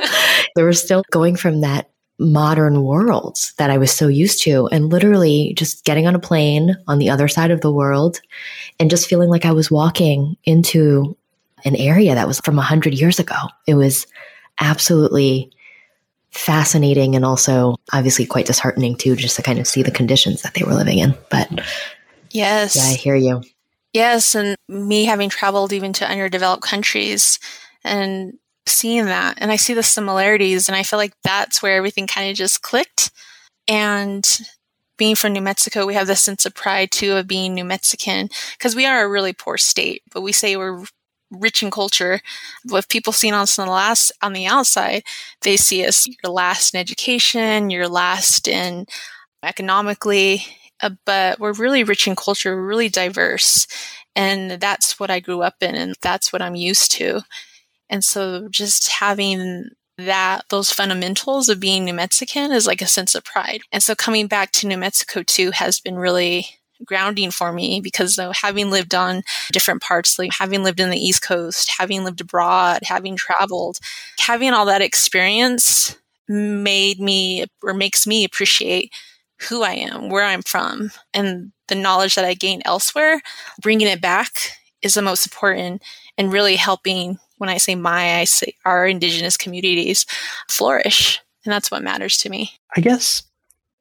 [0.54, 4.90] there was still going from that modern world that I was so used to and
[4.90, 8.20] literally just getting on a plane on the other side of the world
[8.78, 11.16] and just feeling like I was walking into
[11.64, 13.36] an area that was from a hundred years ago.
[13.66, 14.06] It was
[14.60, 15.50] absolutely
[16.30, 20.54] fascinating and also obviously quite disheartening too, just to kind of see the conditions that
[20.54, 21.14] they were living in.
[21.30, 21.48] But
[22.30, 23.42] yes, yeah, I hear you.
[23.92, 24.34] Yes.
[24.34, 27.38] And me having traveled even to underdeveloped countries
[27.84, 32.06] and seeing that and I see the similarities and I feel like that's where everything
[32.06, 33.10] kind of just clicked.
[33.68, 34.26] And
[34.96, 38.28] being from New Mexico, we have this sense of pride too of being New Mexican
[38.56, 40.84] because we are a really poor state, but we say we're
[41.30, 42.20] rich in culture.
[42.70, 45.02] With people seeing us on the last on the outside,
[45.42, 48.86] they see us you're last in education, you're last in
[49.42, 50.44] economically,
[50.82, 53.66] uh, but we're really rich in culture, really diverse.
[54.16, 57.22] And that's what I grew up in and that's what I'm used to.
[57.90, 63.14] And so just having that those fundamentals of being New Mexican is like a sense
[63.14, 63.60] of pride.
[63.70, 66.46] And so coming back to New Mexico too has been really
[66.84, 70.98] grounding for me because though having lived on different parts, like having lived in the
[70.98, 73.78] East Coast, having lived abroad, having traveled,
[74.18, 75.96] having all that experience
[76.28, 78.92] made me or makes me appreciate
[79.48, 83.20] who I am, where I'm from, and the knowledge that I gain elsewhere,
[83.60, 84.30] bringing it back
[84.80, 85.82] is the most important
[86.16, 90.06] and really helping when I say my, I say our indigenous communities
[90.48, 91.20] flourish.
[91.44, 92.52] And that's what matters to me.
[92.76, 93.22] I guess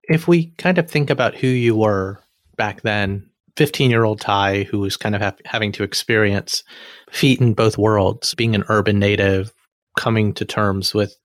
[0.04, 2.20] if we kind of think about who you were
[2.58, 6.64] back then, 15 year old Ty, who was kind of ha- having to experience
[7.12, 9.54] feet in both worlds, being an urban native,
[9.98, 11.16] coming to terms with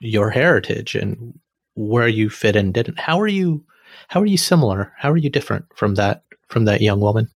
[0.00, 1.38] your heritage and
[1.74, 2.98] where you fit in didn't.
[2.98, 3.64] How are you?
[4.08, 4.92] How are you similar?
[4.96, 7.28] How are you different from that from that young woman?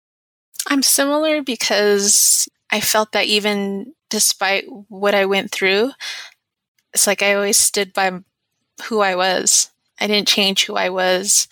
[0.69, 5.93] I'm similar because I felt that even despite what I went through,
[6.93, 8.21] it's like I always stood by
[8.85, 9.71] who I was.
[10.01, 11.49] I didn't change who I was.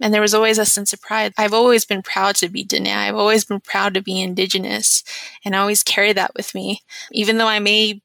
[0.00, 1.34] And there was always a sense of pride.
[1.36, 2.88] I've always been proud to be Dene.
[2.88, 5.04] I've always been proud to be indigenous.
[5.44, 6.82] And I always carry that with me.
[7.12, 8.00] Even though I may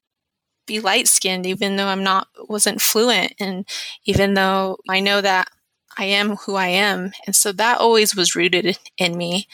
[0.65, 3.65] be light skinned, even though I'm not, wasn't fluent, and
[4.05, 5.49] even though I know that
[5.97, 7.13] I am who I am.
[7.25, 9.47] And so that always was rooted in me.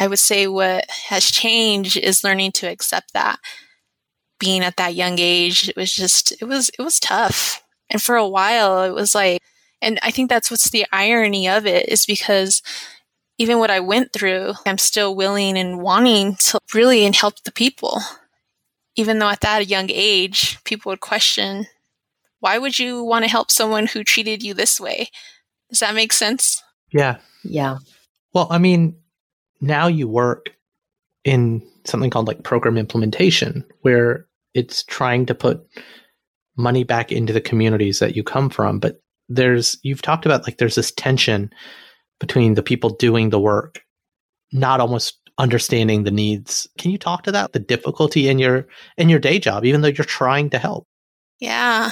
[0.00, 3.38] I would say what has changed is learning to accept that.
[4.38, 7.62] Being at that young age, it was just, it was, it was tough.
[7.90, 9.42] And for a while, it was like,
[9.82, 12.62] and I think that's what's the irony of it is because
[13.38, 18.00] even what I went through, I'm still willing and wanting to really help the people.
[18.98, 21.66] even though at that young age, people would question,
[22.40, 25.08] why would you want to help someone who treated you this way?
[25.70, 26.64] Does that make sense?
[26.92, 27.18] Yeah.
[27.44, 27.78] Yeah.
[28.34, 28.96] Well, I mean,
[29.60, 30.50] now you work
[31.24, 35.60] in something called like program implementation, where it's trying to put
[36.56, 38.78] money back into the communities that you come from.
[38.78, 41.50] But there's, you've talked about like there's this tension
[42.20, 43.82] between the people doing the work,
[44.52, 46.66] not almost understanding the needs.
[46.78, 47.52] Can you talk to that?
[47.52, 48.66] The difficulty in your
[48.96, 50.86] in your day job, even though you're trying to help.
[51.38, 51.90] Yeah.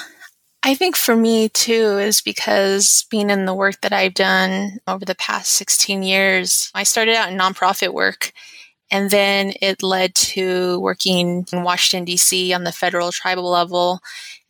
[0.66, 5.04] I think for me too is because being in the work that I've done over
[5.04, 8.32] the past 16 years, I started out in nonprofit work
[8.90, 12.52] and then it led to working in Washington, D.C.
[12.52, 14.00] on the federal tribal level.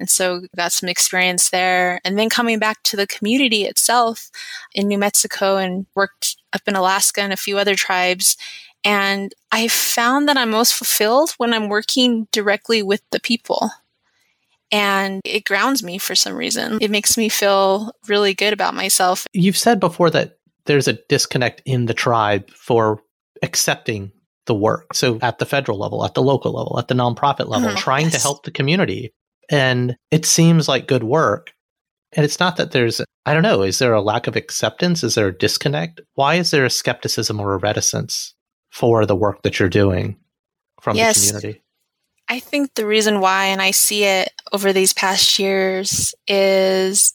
[0.00, 2.00] And so got some experience there.
[2.02, 4.30] And then coming back to the community itself
[4.72, 8.38] in New Mexico and worked up in Alaska and a few other tribes.
[8.86, 13.70] And I found that I'm most fulfilled when I'm working directly with the people.
[14.72, 16.78] And it grounds me for some reason.
[16.80, 19.26] It makes me feel really good about myself.
[19.32, 23.00] You've said before that there's a disconnect in the tribe for
[23.42, 24.12] accepting
[24.46, 24.94] the work.
[24.94, 27.78] So at the federal level, at the local level, at the nonprofit level, mm-hmm.
[27.78, 28.14] trying yes.
[28.14, 29.12] to help the community.
[29.50, 31.52] And it seems like good work.
[32.12, 35.04] And it's not that there's, I don't know, is there a lack of acceptance?
[35.04, 36.00] Is there a disconnect?
[36.14, 38.34] Why is there a skepticism or a reticence
[38.70, 40.16] for the work that you're doing
[40.80, 41.20] from yes.
[41.20, 41.62] the community?
[42.28, 47.12] I think the reason why, and I see it over these past years, is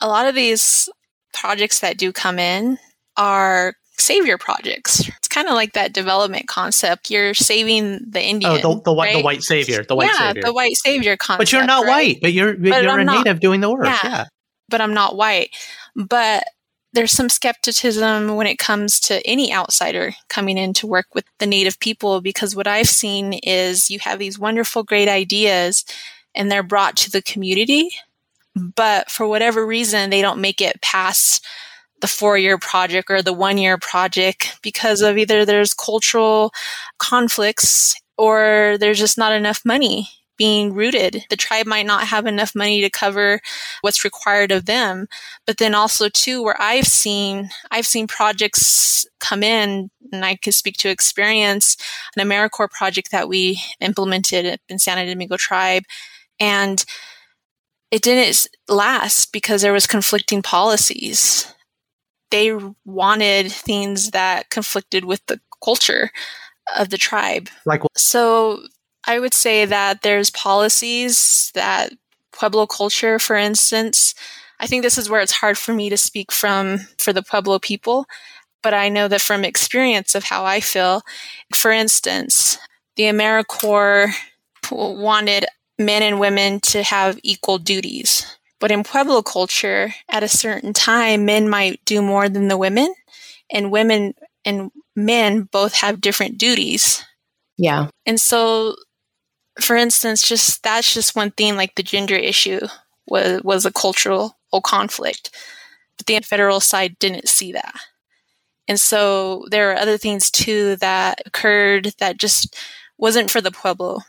[0.00, 0.88] a lot of these
[1.32, 2.78] projects that do come in
[3.16, 5.08] are savior projects.
[5.08, 7.10] It's kind of like that development concept.
[7.10, 8.52] You're saving the oh, Indian.
[8.64, 9.16] Oh, the, the white, right?
[9.16, 11.38] the white savior, the white yeah, savior, the white savior concept.
[11.38, 11.88] But you're not right?
[11.88, 12.18] white.
[12.22, 13.86] But you're but you're I'm a not, native doing the work.
[13.86, 14.24] Yeah, yeah,
[14.68, 15.50] but I'm not white.
[15.94, 16.44] But
[16.98, 21.46] there's some skepticism when it comes to any outsider coming in to work with the
[21.46, 25.84] native people because what I've seen is you have these wonderful, great ideas
[26.34, 27.90] and they're brought to the community,
[28.56, 31.46] but for whatever reason, they don't make it past
[32.00, 36.50] the four year project or the one year project because of either there's cultural
[36.98, 40.08] conflicts or there's just not enough money
[40.38, 41.24] being rooted.
[41.28, 43.40] The tribe might not have enough money to cover
[43.82, 45.08] what's required of them.
[45.46, 50.52] But then also too, where I've seen, I've seen projects come in and I can
[50.52, 51.76] speak to experience
[52.16, 55.82] an AmeriCorps project that we implemented in Santo Domingo tribe.
[56.40, 56.82] And
[57.90, 61.52] it didn't last because there was conflicting policies.
[62.30, 62.52] They
[62.84, 66.10] wanted things that conflicted with the culture
[66.76, 67.48] of the tribe.
[67.64, 67.98] Like what?
[67.98, 68.62] So
[69.08, 71.94] I would say that there's policies that
[72.30, 74.14] Pueblo culture, for instance,
[74.60, 77.58] I think this is where it's hard for me to speak from for the Pueblo
[77.58, 78.06] people,
[78.62, 81.02] but I know that from experience of how I feel,
[81.54, 82.58] for instance,
[82.96, 84.12] the AmeriCorps
[84.70, 85.46] wanted
[85.78, 88.26] men and women to have equal duties.
[88.60, 92.92] But in Pueblo culture, at a certain time, men might do more than the women,
[93.50, 97.04] and women and men both have different duties.
[97.56, 97.88] Yeah.
[98.04, 98.74] And so
[99.60, 101.56] for instance, just that's just one thing.
[101.56, 102.60] Like the gender issue
[103.06, 105.30] was was a cultural conflict,
[105.96, 107.74] but the federal side didn't see that,
[108.66, 112.56] and so there are other things too that occurred that just
[112.98, 114.00] wasn't for the pueblo,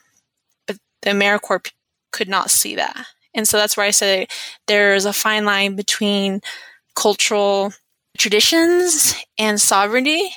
[0.68, 1.72] but the AmeriCorps
[2.12, 4.28] could not see that, and so that's where I say
[4.68, 6.42] there's a fine line between
[6.96, 7.74] cultural
[8.18, 10.32] traditions and sovereignty.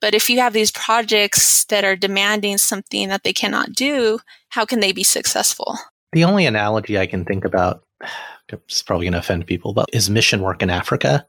[0.00, 4.18] But if you have these projects that are demanding something that they cannot do,
[4.52, 5.78] how can they be successful?
[6.12, 7.82] The only analogy I can think about,
[8.48, 11.26] it's probably going to offend people, but is mission work in Africa.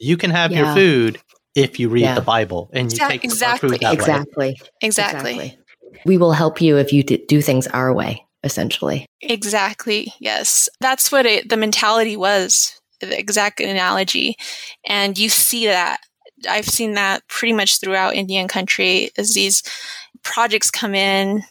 [0.00, 0.58] You can have yeah.
[0.58, 1.20] your food
[1.54, 2.14] if you read yeah.
[2.16, 3.70] the Bible and you take exactly.
[3.70, 4.46] food that exactly.
[4.48, 4.56] Way.
[4.82, 5.34] exactly.
[5.34, 5.58] Exactly.
[6.04, 9.06] We will help you if you do things our way, essentially.
[9.20, 10.12] Exactly.
[10.18, 10.68] Yes.
[10.80, 14.36] That's what it, the mentality was, the exact analogy.
[14.84, 16.00] And you see that.
[16.50, 19.62] I've seen that pretty much throughout Indian country as these
[20.24, 21.44] projects come in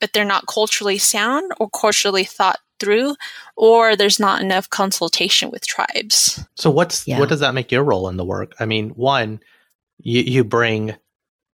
[0.00, 3.16] but they're not culturally sound or culturally thought through
[3.56, 6.44] or there's not enough consultation with tribes.
[6.56, 7.18] So what's yeah.
[7.18, 8.52] what does that make your role in the work?
[8.60, 9.40] I mean one
[9.98, 10.94] you, you bring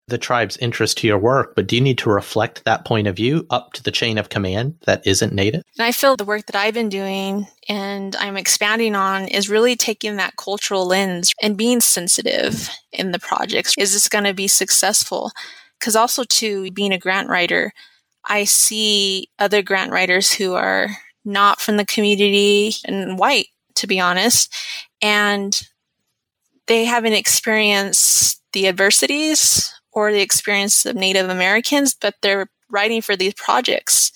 [0.06, 3.16] the tribe's interest to your work but do you need to reflect that point of
[3.16, 5.62] view up to the chain of command that isn't native?
[5.78, 9.76] And i feel the work that i've been doing and i'm expanding on is really
[9.76, 13.74] taking that cultural lens and being sensitive in the projects.
[13.78, 15.32] Is this going to be successful?
[15.80, 17.72] Because also too being a grant writer
[18.26, 20.88] I see other grant writers who are
[21.24, 24.54] not from the community and white, to be honest,
[25.02, 25.60] and
[26.66, 33.16] they haven't experienced the adversities or the experience of Native Americans, but they're writing for
[33.16, 34.12] these projects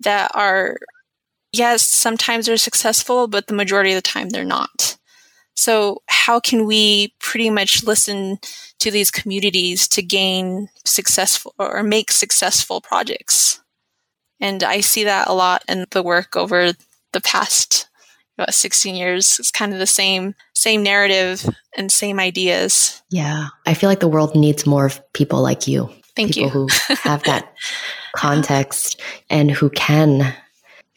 [0.00, 0.76] that are,
[1.52, 4.96] yes, sometimes they're successful, but the majority of the time they're not.
[5.60, 8.38] So, how can we pretty much listen
[8.78, 13.60] to these communities to gain successful or make successful projects?
[14.40, 16.72] And I see that a lot in the work over
[17.12, 17.90] the past
[18.38, 19.38] about 16 years.
[19.38, 21.46] It's kind of the same same narrative
[21.76, 23.02] and same ideas.
[23.10, 23.48] Yeah.
[23.66, 25.90] I feel like the world needs more of people like you.
[26.16, 26.48] Thank people you.
[26.48, 26.68] who
[27.02, 27.52] have that
[28.16, 28.98] context
[29.28, 30.34] and who can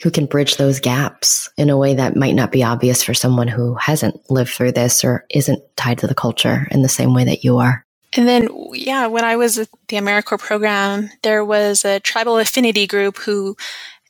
[0.01, 3.47] who can bridge those gaps in a way that might not be obvious for someone
[3.47, 7.23] who hasn't lived through this or isn't tied to the culture in the same way
[7.23, 7.85] that you are.
[8.15, 12.85] And then, yeah, when I was at the AmeriCorps program, there was a tribal affinity
[12.85, 13.55] group who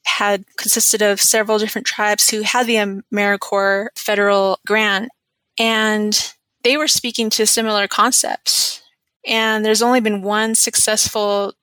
[0.05, 5.09] had consisted of several different tribes who had the AmeriCorps federal grant.
[5.57, 8.81] And they were speaking to similar concepts.
[9.25, 11.53] And there's only been one successful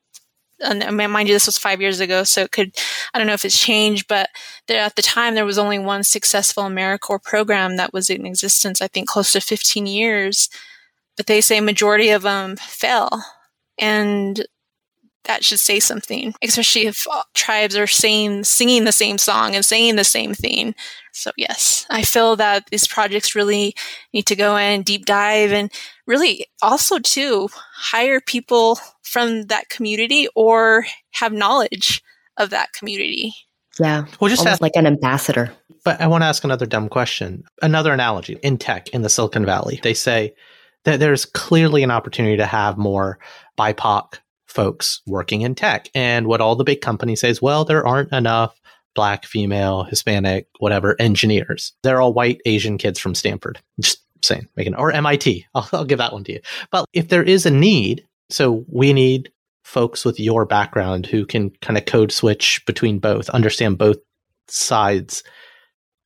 [0.62, 2.76] and mind you, this was five years ago, so it could,
[3.12, 4.28] I don't know if it's changed, but
[4.66, 8.80] there, at the time there was only one successful AmeriCorps program that was in existence,
[8.80, 10.48] I think close to 15 years.
[11.16, 13.24] But they say majority of them fell.
[13.78, 14.44] And
[15.24, 19.96] that should say something, especially if tribes are saying, singing the same song and saying
[19.96, 20.74] the same thing.
[21.12, 23.74] So yes, I feel that these projects really
[24.14, 25.70] need to go in deep dive and
[26.06, 32.02] really also too hire people from that community or have knowledge
[32.40, 33.34] of that community.
[33.78, 34.06] Yeah.
[34.18, 35.52] Well, just ask, like an ambassador.
[35.84, 37.44] But I want to ask another dumb question.
[37.62, 40.34] Another analogy in tech in the Silicon Valley, they say
[40.84, 43.18] that there's clearly an opportunity to have more
[43.58, 45.88] BIPOC folks working in tech.
[45.94, 48.60] And what all the big companies say is, well, there aren't enough
[48.94, 51.72] black, female, Hispanic, whatever engineers.
[51.82, 53.60] They're all white Asian kids from Stanford.
[53.78, 55.46] Just saying, making or MIT.
[55.54, 56.40] I'll, I'll give that one to you.
[56.70, 59.30] But if there is a need, so we need
[59.70, 63.98] folks with your background who can kind of code switch between both, understand both
[64.48, 65.22] sides.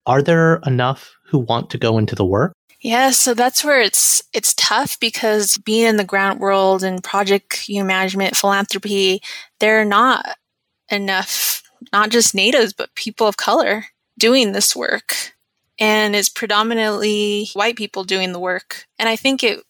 [0.07, 2.53] Are there enough who want to go into the work?
[2.81, 7.67] Yeah, so that's where it's it's tough because being in the grant world and project
[7.67, 9.23] you know, management, philanthropy,
[9.59, 10.37] there are not
[10.91, 11.63] enough,
[11.95, 13.87] not just natives, but people of color
[14.19, 15.33] doing this work.
[15.81, 18.85] And it's predominantly white people doing the work.
[18.99, 19.65] And I think it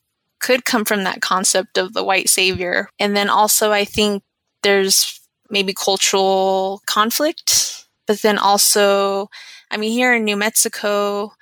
[0.44, 2.90] could come from that concept of the white savior.
[3.00, 4.22] And then also, I think
[4.62, 5.18] there's
[5.48, 9.30] maybe cultural conflict, but then also,
[9.70, 11.32] I mean, here in New Mexico,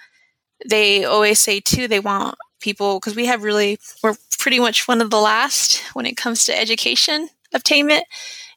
[0.68, 5.00] they always say too they want people because we have really we're pretty much one
[5.00, 8.04] of the last when it comes to education attainment.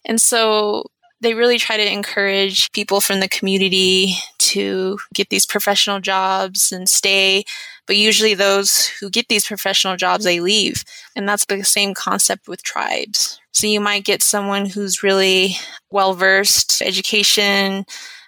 [0.06, 0.84] and so
[1.22, 4.16] they really try to encourage people from the community
[4.56, 7.44] to get these professional jobs and stay.
[7.88, 10.84] But usually those who get these professional jobs they leave.
[11.16, 13.40] And that's the same concept with tribes.
[13.52, 15.56] So you might get someone who's really
[15.92, 17.86] well versed education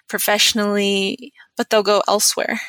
[0.08, 2.60] professionally but they'll go elsewhere.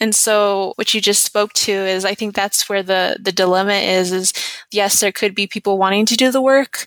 [0.00, 3.74] And so what you just spoke to is I think that's where the the dilemma
[3.74, 4.32] is is
[4.70, 6.86] yes there could be people wanting to do the work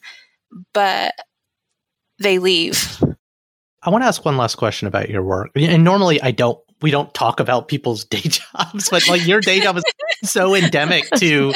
[0.74, 1.14] but
[2.20, 3.02] they leave.
[3.84, 5.52] I want to ask one last question about your work.
[5.56, 9.62] And normally I don't we don't talk about people's day jobs, but like your day
[9.62, 9.84] job is
[10.24, 11.54] so endemic to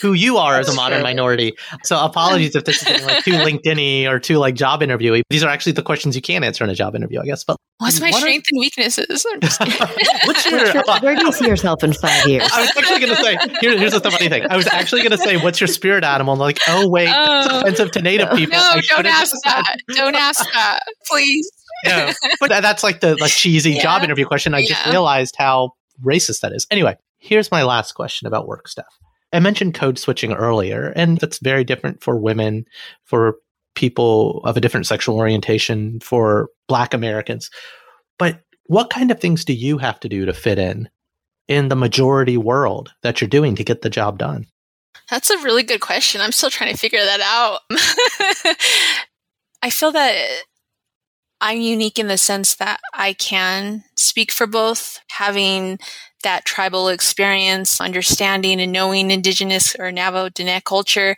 [0.00, 1.54] who you are as a modern minority.
[1.84, 5.22] So apologies if this is like too LinkedIn or too like job interviewy.
[5.28, 7.44] These are actually the questions you can answer in a job interview, I guess.
[7.44, 8.54] But what's my what strengths are...
[8.54, 9.26] and weaknesses?
[10.50, 12.50] your, where do you see yourself in five years?
[12.52, 14.46] I was actually going to say, here, here's the funny thing.
[14.48, 16.34] I was actually going to say, what's your spirit animal?
[16.34, 18.58] I'm like, oh wait, oh, offensive to native people.
[18.58, 19.76] No, don't ask that.
[19.94, 21.50] Don't ask that, please
[21.84, 23.82] no, but that's like the like cheesy yeah.
[23.82, 24.54] job interview question.
[24.54, 24.68] I yeah.
[24.68, 25.72] just realized how
[26.02, 26.66] racist that is.
[26.70, 28.98] Anyway, here's my last question about work stuff.
[29.32, 32.64] I mentioned code switching earlier, and that's very different for women,
[33.04, 33.36] for
[33.74, 37.50] people of a different sexual orientation, for Black Americans.
[38.18, 40.88] But what kind of things do you have to do to fit in
[41.48, 44.46] in the majority world that you're doing to get the job done?
[45.10, 46.20] That's a really good question.
[46.20, 47.60] I'm still trying to figure that out.
[49.62, 50.14] I feel that
[51.40, 55.78] I'm unique in the sense that I can speak for both, having
[56.22, 61.16] that tribal experience, understanding and knowing indigenous or Navajo Diné culture,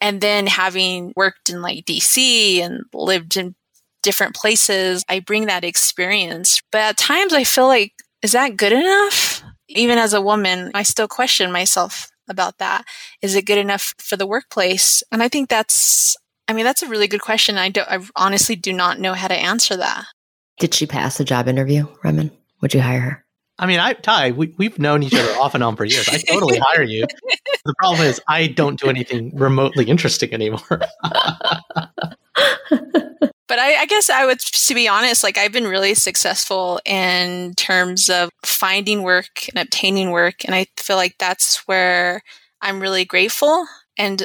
[0.00, 3.54] and then having worked in like DC and lived in
[4.02, 6.60] different places, I bring that experience.
[6.70, 9.42] But at times I feel like, is that good enough?
[9.68, 12.84] Even as a woman, I still question myself about that.
[13.22, 15.02] Is it good enough for the workplace?
[15.12, 16.16] And I think that's
[16.48, 17.58] I mean, that's a really good question.
[17.58, 20.06] I don't, I honestly do not know how to answer that.
[20.58, 22.30] Did she pass the job interview, Raman?
[22.62, 23.24] Would you hire her?
[23.58, 26.08] I mean, I Ty, we, we've known each other off and on for years.
[26.08, 27.06] I totally hire you.
[27.64, 30.60] The problem is, I don't do anything remotely interesting anymore.
[30.70, 30.88] but
[33.50, 38.08] I, I, guess I would, to be honest, like I've been really successful in terms
[38.08, 40.46] of finding work and obtaining work.
[40.46, 42.22] And I feel like that's where
[42.62, 43.66] I'm really grateful.
[43.98, 44.24] And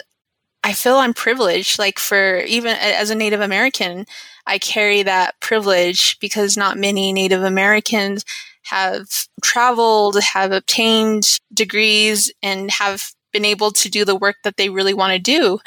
[0.63, 1.77] I feel I'm privileged.
[1.77, 4.05] Like for even as a Native American,
[4.47, 8.23] I carry that privilege because not many Native Americans
[8.63, 9.07] have
[9.41, 14.93] traveled, have obtained degrees, and have been able to do the work that they really
[14.93, 15.59] want to do.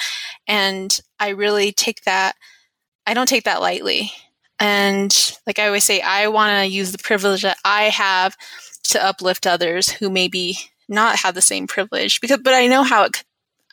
[0.46, 2.36] And I really take that,
[3.06, 4.12] I don't take that lightly.
[4.58, 5.14] And
[5.46, 8.36] like I always say, I want to use the privilege that I have
[8.84, 10.56] to uplift others who maybe
[10.88, 13.24] not have the same privilege because, but I know how it,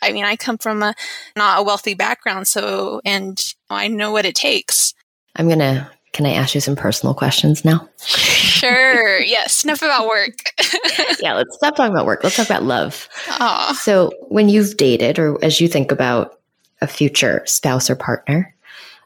[0.03, 0.93] I mean, I come from a
[1.35, 2.47] not a wealthy background.
[2.47, 4.93] So, and I know what it takes.
[5.35, 7.87] I'm going to, can I ask you some personal questions now?
[8.05, 9.19] Sure.
[9.19, 9.63] yes.
[9.63, 10.37] Enough about work.
[11.19, 11.33] yeah.
[11.33, 12.23] Let's stop talking about work.
[12.23, 13.07] Let's talk about love.
[13.25, 13.73] Aww.
[13.73, 16.39] So when you've dated or as you think about
[16.81, 18.53] a future spouse or partner,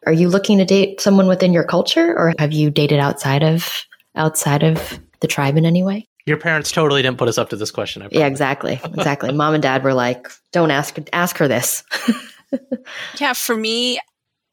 [0.06, 3.86] are you looking to date someone within your culture or have you dated outside of
[4.16, 6.08] outside of the tribe in any way?
[6.28, 8.06] Your parents totally didn't put us up to this question.
[8.12, 8.82] Yeah, exactly.
[8.84, 9.32] Exactly.
[9.32, 11.84] Mom and dad were like, "Don't ask ask her this."
[13.18, 14.00] yeah, for me,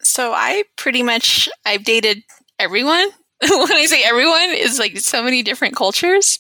[0.01, 2.23] so I pretty much I've dated
[2.61, 3.09] everyone.
[3.51, 6.39] when I say everyone, is like so many different cultures.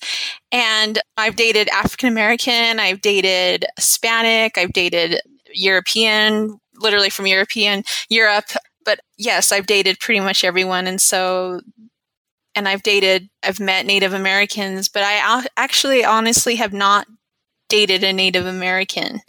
[0.53, 5.20] And I've dated African American, I've dated Hispanic, I've dated
[5.53, 8.47] European, literally from European Europe.
[8.85, 10.87] But yes, I've dated pretty much everyone.
[10.87, 11.61] And so,
[12.55, 17.07] and I've dated, I've met Native Americans, but I actually honestly have not
[17.68, 19.20] dated a Native American.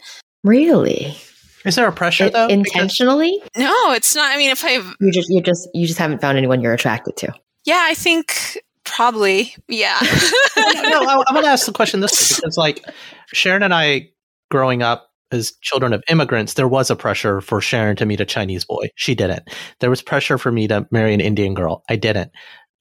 [0.44, 1.16] Really?
[1.64, 2.46] Is there a pressure though?
[2.46, 3.40] Intentionally?
[3.42, 4.32] Because, no, it's not.
[4.32, 7.16] I mean, if I've you just you just you just haven't found anyone you're attracted
[7.16, 7.34] to.
[7.64, 9.54] Yeah, I think probably.
[9.68, 9.98] Yeah.
[10.56, 12.84] no, I, I'm going to ask the question this way because, like,
[13.32, 14.10] Sharon and I,
[14.50, 18.24] growing up as children of immigrants, there was a pressure for Sharon to meet a
[18.24, 18.88] Chinese boy.
[18.94, 19.50] She didn't.
[19.80, 21.82] There was pressure for me to marry an Indian girl.
[21.90, 22.30] I didn't.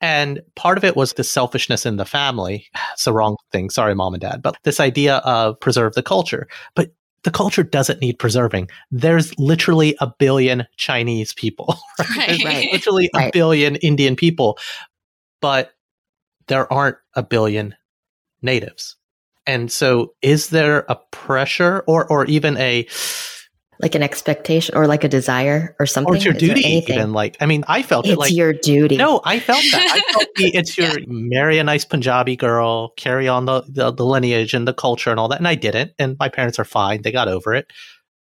[0.02, 2.68] And part of it was the selfishness in the family.
[2.94, 3.70] It's the wrong thing.
[3.70, 4.42] Sorry, mom and dad.
[4.42, 6.48] But this idea of preserve the culture.
[6.76, 6.92] But
[7.24, 8.70] the culture doesn't need preserving.
[8.92, 11.78] There's literally a billion Chinese people,
[12.18, 12.44] right?
[12.46, 12.70] right.
[12.72, 13.28] literally right.
[13.28, 14.58] a billion Indian people,
[15.42, 15.72] but
[16.48, 17.76] there aren't a billion
[18.42, 18.96] natives.
[19.48, 22.88] And so is there a pressure or or even a
[23.80, 26.14] like an expectation or like a desire or oh, something.
[26.14, 28.54] Or it's your Is duty, even like I mean, I felt it's it like your
[28.54, 28.98] duty.
[28.98, 29.88] No, I felt that.
[29.92, 31.06] I felt the, it's your yeah.
[31.08, 35.20] marry a nice Punjabi girl, carry on the, the, the lineage and the culture and
[35.20, 35.92] all that, and I didn't.
[36.00, 37.72] And my parents are fine; they got over it.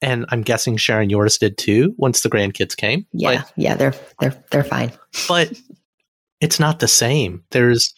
[0.04, 1.94] And I'm guessing Sharon, yours did too.
[1.98, 4.92] Once the grandkids came, yeah, but, yeah, they're they're they're fine.
[5.28, 5.54] But
[6.40, 7.44] it's not the same.
[7.52, 7.94] There's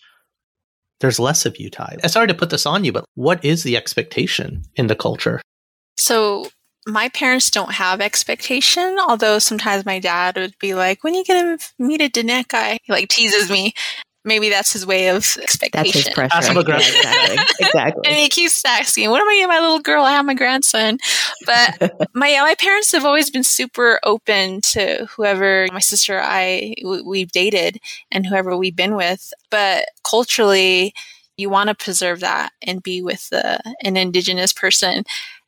[1.00, 2.00] there's less of you tied.
[2.04, 5.41] I sorry to put this on you, but what is the expectation in the culture?
[5.98, 6.48] So
[6.86, 11.26] my parents don't have expectation, although sometimes my dad would be like, when are you
[11.26, 12.80] going to meet a Diné guy?
[12.84, 13.74] He like teases me.
[14.26, 15.84] Maybe that's his way of expectation.
[15.84, 16.54] That's his pressure.
[16.54, 17.46] Yeah, exactly.
[17.60, 18.02] exactly.
[18.06, 20.06] and he keeps asking, "What am I getting my little girl?
[20.06, 20.98] I have my grandson."
[21.46, 21.78] But
[22.14, 26.74] my my parents have always been super open to whoever my sister I
[27.04, 27.80] we've dated
[28.14, 29.34] and whoever we've been with.
[29.52, 30.94] But culturally,
[31.36, 35.04] you want to preserve that and be with the, an indigenous person.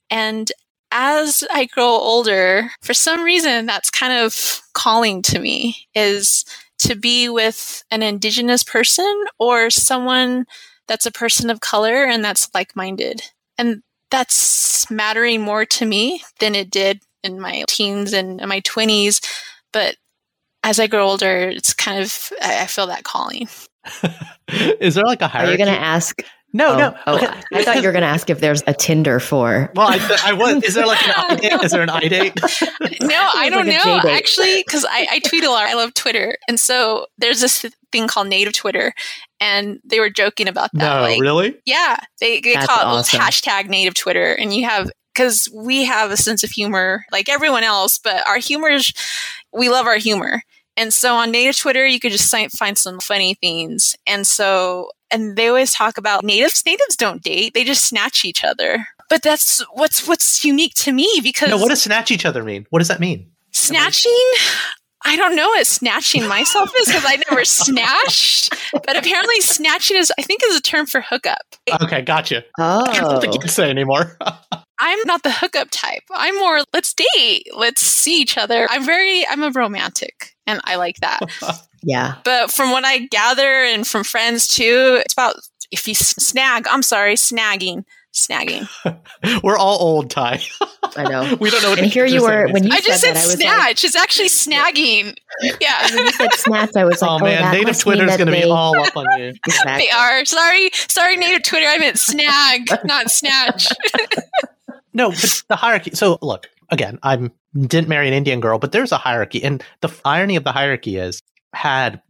[0.10, 0.52] And
[0.98, 6.46] as I grow older, for some reason, that's kind of calling to me is
[6.80, 10.46] to be with an indigenous person or someone
[10.88, 13.22] that's a person of color and that's like minded.
[13.58, 19.22] And that's mattering more to me than it did in my teens and my 20s.
[19.74, 19.98] But
[20.64, 23.50] as I grow older, it's kind of, I feel that calling.
[24.48, 25.50] Is there like a hierarchy?
[25.50, 26.22] Are you going to ask
[26.56, 26.98] no, oh, no.
[27.06, 29.70] Oh, I thought you were going to ask if there's a Tinder for.
[29.76, 30.64] Well, I, I was.
[30.64, 31.64] Is there like an I date?
[31.66, 32.34] Is there an I date?
[33.02, 34.10] no, I don't like know.
[34.10, 35.66] Actually, because I, I tweet a lot.
[35.66, 38.94] I love Twitter, and so there's this thing called Native Twitter,
[39.42, 40.96] and they were joking about that.
[40.96, 41.58] No, like, really?
[41.66, 43.20] Yeah, they, they call it awesome.
[43.20, 47.66] hashtag Native Twitter, and you have because we have a sense of humor like everyone
[47.66, 48.94] else, but our humor is
[49.52, 50.42] we love our humor.
[50.78, 53.96] And so on native Twitter, you could just find some funny things.
[54.06, 56.64] And so and they always talk about natives.
[56.66, 58.88] Natives don't date; they just snatch each other.
[59.10, 61.50] But that's what's what's unique to me because.
[61.50, 62.66] No, what does snatch each other mean?
[62.70, 63.32] What does that mean?
[63.52, 64.12] Snatching.
[65.08, 68.54] I don't know what snatching myself is because I never snatched.
[68.74, 71.44] But apparently, snatching is, I think, is a term for hookup.
[71.82, 72.44] Okay, gotcha.
[72.58, 74.18] Oh, I don't think you say anymore.
[74.80, 76.04] I'm not the hookup type.
[76.12, 78.68] I'm more let's date, let's see each other.
[78.70, 81.20] I'm very, I'm a romantic, and I like that.
[81.86, 82.16] Yeah.
[82.24, 85.36] But from what I gather and from friends too, it's about
[85.72, 87.86] if you snag, I'm sorry, snagging.
[88.12, 88.68] snagging.
[89.44, 90.42] We're all old, Ty.
[90.98, 91.36] I know.
[91.40, 92.82] we don't know what And the here you are were saying when these you I
[92.82, 93.46] just said said that.
[93.48, 93.84] I was snatch.
[93.84, 95.16] it's actually snagging.
[95.62, 95.80] Yeah.
[95.84, 98.18] like, when you said snatch, I was like, oh oh, man, that native Twitter is
[98.18, 99.34] going to be all up on you.
[99.46, 99.86] Exactly.
[99.86, 100.26] They are.
[100.26, 101.68] Sorry, sorry, native Twitter.
[101.68, 103.68] I meant snag, not snatch.
[104.94, 105.92] No, but the hierarchy.
[105.94, 109.94] So look, again, I'm didn't marry an Indian girl, but there's a hierarchy, and the
[110.06, 111.22] irony of the hierarchy is
[111.56, 112.02] had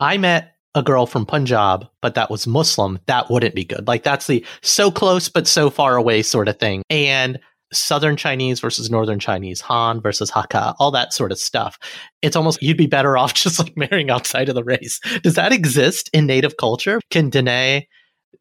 [0.00, 3.86] I met a girl from Punjab, but that was Muslim, that wouldn't be good.
[3.86, 6.82] Like that's the so close but so far away sort of thing.
[6.88, 7.38] And
[7.72, 11.78] Southern Chinese versus Northern Chinese, Han versus Hakka, all that sort of stuff.
[12.22, 15.00] It's almost you'd be better off just like marrying outside of the race.
[15.22, 17.00] Does that exist in native culture?
[17.10, 17.86] Can Diné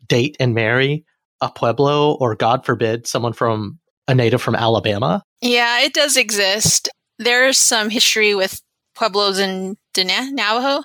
[0.08, 1.06] date and marry
[1.42, 5.24] a Pueblo or God forbid someone from a native from Alabama?
[5.42, 6.90] Yeah, it does exist.
[7.20, 8.62] There's some history with
[8.98, 10.84] Pueblos in Dene, Navajo,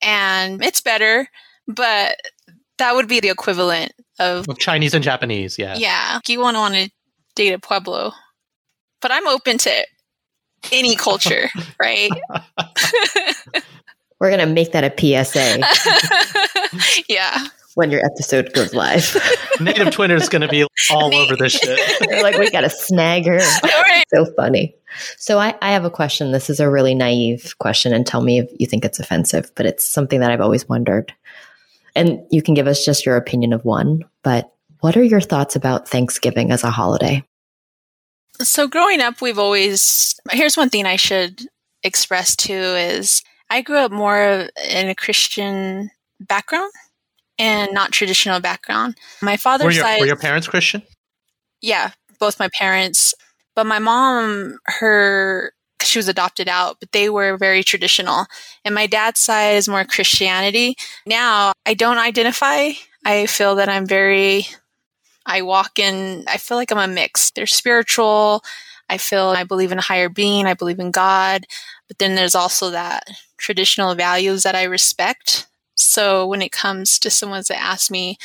[0.00, 1.28] and it's better,
[1.68, 2.16] but
[2.78, 5.76] that would be the equivalent of Of Chinese and Japanese, yeah.
[5.76, 6.20] yeah.
[6.26, 6.90] You won't want to
[7.34, 8.12] date a Pueblo,
[9.00, 9.86] but I'm open to
[10.72, 11.48] any culture,
[11.78, 12.10] right?
[14.18, 15.58] We're gonna make that a PSA
[17.08, 17.46] yeah.
[17.74, 19.16] When your episode goes live.
[19.60, 21.78] Native Twitter's going to be all over this shit.
[22.08, 23.38] They're like, we gotta snag her.
[23.62, 24.04] All right.
[24.12, 24.74] so funny.
[25.16, 26.32] So I, I have a question.
[26.32, 29.66] This is a really naive question, and tell me if you think it's offensive, but
[29.66, 31.12] it's something that I've always wondered.
[31.94, 35.56] And you can give us just your opinion of one, but what are your thoughts
[35.56, 37.22] about Thanksgiving as a holiday?
[38.40, 41.46] So growing up, we've always here's one thing I should
[41.82, 46.72] express too is I grew up more in a Christian background
[47.42, 48.96] and not traditional background.
[49.20, 50.82] My father's Were your, side, were your parents Christian?
[51.60, 51.90] yeah,
[52.20, 53.14] both my parents,
[53.56, 58.26] but my mom, her, she was adopted out, but they were very traditional.
[58.64, 60.76] And my dad's side is more Christianity.
[61.04, 62.70] Now I don't identify.
[63.04, 64.46] I feel that I'm very
[65.26, 67.30] I walk in, I feel like I'm a mix.
[67.30, 68.42] They're spiritual.
[68.88, 70.46] I feel I believe in a higher being.
[70.46, 71.46] I believe in God.
[71.88, 73.04] But then there's also that
[73.36, 75.46] traditional values that I respect.
[75.74, 78.18] So when it comes to someone that asks me,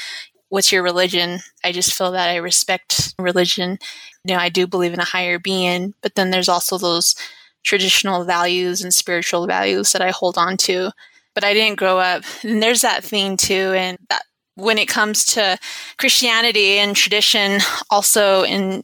[0.50, 1.40] what's your religion?
[1.64, 3.78] I just feel that I respect religion.
[4.24, 7.16] You know, I do believe in a higher being, but then there's also those
[7.64, 10.92] traditional values and spiritual values that I hold on to.
[11.34, 12.24] But I didn't grow up.
[12.44, 13.74] And there's that thing too.
[13.76, 14.24] And that
[14.56, 15.58] when it comes to
[15.98, 18.82] Christianity and tradition, also in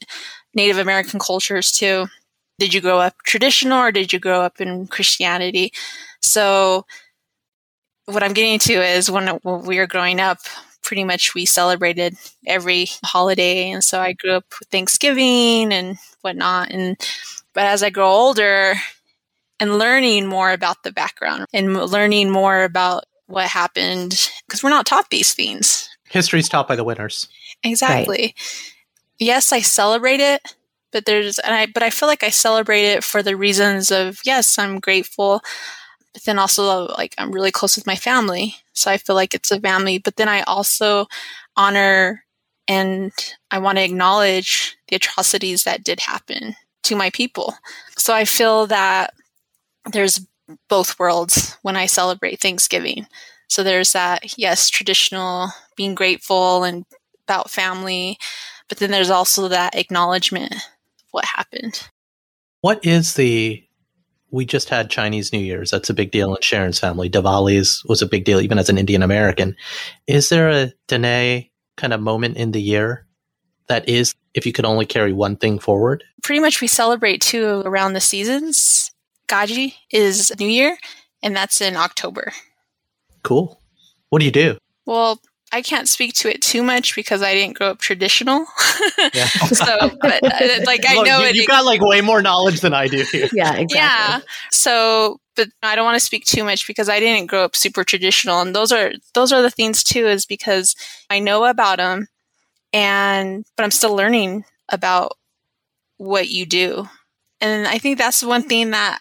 [0.54, 2.08] Native American cultures too.
[2.60, 5.74] Did you grow up traditional or did you grow up in Christianity?
[6.22, 6.86] So,
[8.06, 10.40] what I'm getting to is when, when we were growing up,
[10.82, 13.72] pretty much we celebrated every holiday.
[13.72, 16.72] And so I grew up with Thanksgiving and whatnot.
[16.72, 16.98] And,
[17.54, 18.76] but as I grow older
[19.60, 24.86] and learning more about the background and learning more about what happened, because we're not
[24.86, 25.90] taught these things.
[26.10, 27.30] History's taught by the winners.
[27.64, 28.36] Exactly.
[29.18, 30.42] Yes, I celebrate it,
[30.92, 34.20] but there's and I but I feel like I celebrate it for the reasons of
[34.26, 35.42] yes, I'm grateful,
[36.14, 39.52] but then also like I'm really close with my family, so I feel like it's
[39.52, 39.98] a family.
[39.98, 41.08] But then I also
[41.56, 42.24] honor
[42.68, 43.12] and
[43.52, 47.56] I want to acknowledge the atrocities that did happen to my people.
[47.98, 49.14] So I feel that
[49.92, 50.26] there's
[50.70, 53.08] both worlds when I celebrate Thanksgiving.
[53.48, 56.86] So there's that, yes, traditional being grateful and
[57.28, 58.18] about family,
[58.68, 60.62] but then there's also that acknowledgement of
[61.12, 61.88] what happened.
[62.62, 63.64] What is the?
[64.34, 65.70] We just had Chinese New Year's.
[65.70, 67.08] That's a big deal in Sharon's family.
[67.08, 69.56] Diwali's was a big deal, even as an Indian American.
[70.08, 73.06] Is there a Diné kind of moment in the year
[73.68, 76.04] that is, if you could only carry one thing forward?
[76.24, 78.92] Pretty much we celebrate two around the seasons.
[79.28, 80.78] Ghąąjįʼ is New Year,
[81.22, 82.34] and that's in October.
[83.22, 83.62] Cool.
[84.10, 84.58] What do you do?
[84.88, 85.22] Well,
[85.54, 88.46] I can't speak to it too much because I didn't grow up traditional.
[89.14, 89.26] Yeah.
[89.26, 91.36] so, but uh, like I Look, know you, it.
[91.36, 93.28] You've got like way more knowledge than I do here.
[93.32, 93.76] Yeah, exactly.
[93.76, 94.20] Yeah.
[94.52, 97.84] So, but I don't want to speak too much because I didn't grow up super
[97.84, 100.08] traditional, and those are those are the things too.
[100.08, 100.76] Is because
[101.10, 102.08] I know about them,
[102.72, 105.18] and but I'm still learning about
[105.98, 106.88] what you do,
[107.42, 109.00] and I think that's one thing that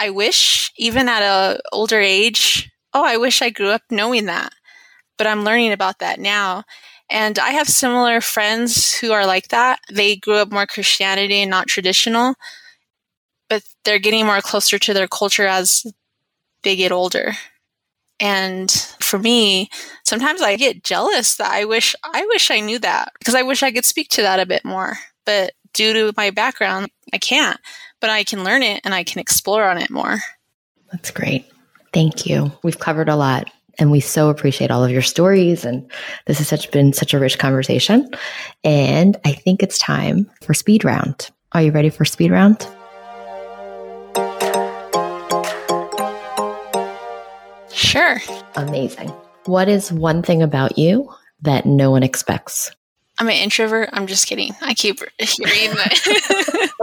[0.00, 2.70] I wish, even at a older age.
[2.94, 4.52] Oh, I wish I grew up knowing that,
[5.18, 6.64] but I'm learning about that now.
[7.10, 9.80] And I have similar friends who are like that.
[9.90, 12.34] They grew up more Christianity and not traditional
[13.52, 15.84] but they're getting more closer to their culture as
[16.62, 17.34] they get older.
[18.18, 19.68] And for me,
[20.04, 23.62] sometimes I get jealous that I wish I wish I knew that because I wish
[23.62, 24.96] I could speak to that a bit more.
[25.26, 27.60] But due to my background, I can't.
[28.00, 30.20] But I can learn it and I can explore on it more.
[30.90, 31.44] That's great.
[31.92, 32.52] Thank you.
[32.62, 33.50] We've covered a lot.
[33.78, 35.64] And we so appreciate all of your stories.
[35.64, 35.90] And
[36.26, 38.08] this has such been such a rich conversation.
[38.64, 41.30] And I think it's time for speed round.
[41.52, 42.66] Are you ready for speed round?
[47.70, 48.20] Sure.
[48.56, 49.08] Amazing.
[49.46, 51.10] What is one thing about you
[51.42, 52.70] that no one expects?
[53.18, 53.90] I'm an introvert.
[53.92, 54.52] I'm just kidding.
[54.62, 56.70] I keep hearing that.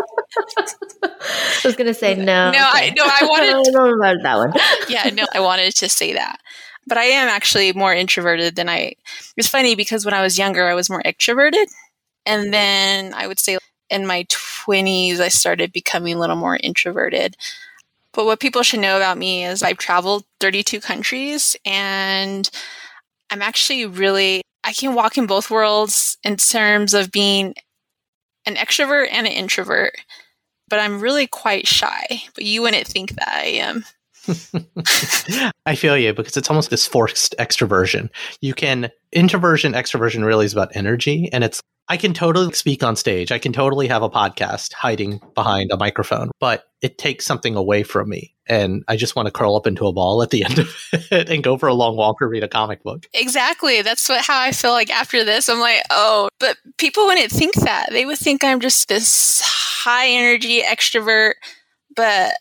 [1.04, 2.52] I was gonna say no.
[2.52, 3.50] No, I no, I wanted.
[3.50, 4.54] I don't know about that one.
[4.88, 6.40] yeah, no, I wanted to say that,
[6.90, 8.96] but I am actually more introverted than I.
[9.38, 11.66] It's funny because when I was younger, I was more extroverted,
[12.26, 13.58] and then I would say
[13.90, 17.38] in my twenties, I started becoming a little more introverted.
[18.14, 22.50] But what people should know about me is I've traveled 32 countries, and
[23.30, 27.54] I'm actually really I can walk in both worlds in terms of being
[28.46, 29.94] an extrovert and an introvert
[30.70, 32.24] but I'm really quite shy.
[32.36, 33.86] But you wouldn't think that I am.
[35.65, 38.09] I feel you because it's almost this forced extroversion.
[38.41, 41.61] You can introversion, extroversion really is about energy, and it's
[41.91, 43.32] I can totally speak on stage.
[43.32, 47.82] I can totally have a podcast hiding behind a microphone, but it takes something away
[47.82, 48.36] from me.
[48.45, 51.30] And I just want to curl up into a ball at the end of it
[51.30, 53.07] and go for a long walk or read a comic book.
[53.13, 53.82] Exactly.
[53.82, 55.49] That's what how I feel like after this.
[55.49, 57.88] I'm like, oh, but people wouldn't think that.
[57.89, 61.34] They would think I'm just this high energy extrovert.
[61.95, 62.34] But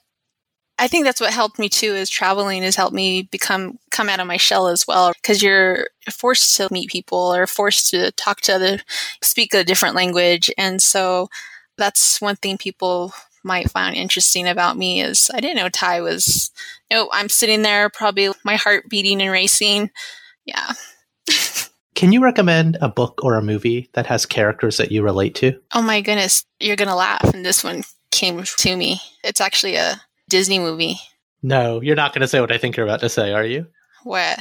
[0.79, 4.21] I think that's what helped me too is traveling has helped me become come out
[4.21, 8.41] of my shell as well because you're forced to meet people or forced to talk
[8.43, 8.79] to other
[9.23, 11.29] speak a different language and so
[11.77, 13.13] that's one thing people
[13.45, 16.51] might find interesting about me is I didn't know Ty was
[16.91, 19.91] you know I'm sitting there probably my heart beating and racing
[20.45, 20.73] yeah
[21.95, 25.61] Can you recommend a book or a movie that has characters that you relate to?
[25.75, 29.01] Oh my goodness, you're going to laugh and this one came to me.
[29.25, 30.97] It's actually a Disney movie.
[31.43, 33.67] No, you're not going to say what I think you're about to say, are you?
[34.03, 34.39] What?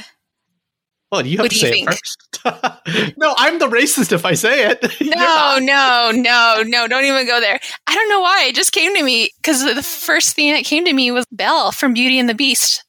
[1.10, 2.18] Well, you have What to say it first.
[3.16, 4.84] no, I'm the racist if I say it.
[5.00, 7.58] No, no, no, no, don't even go there.
[7.86, 8.44] I don't know why.
[8.44, 11.72] It just came to me because the first thing that came to me was Belle
[11.72, 12.84] from Beauty and the Beast.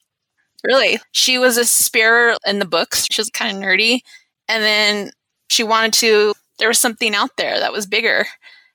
[0.64, 0.98] Really.
[1.12, 3.06] She was a spear in the books.
[3.10, 4.00] She was kind of nerdy.
[4.48, 5.10] And then
[5.48, 8.26] she wanted to, there was something out there that was bigger.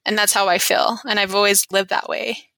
[0.05, 0.99] And that's how I feel.
[1.07, 2.49] And I've always lived that way.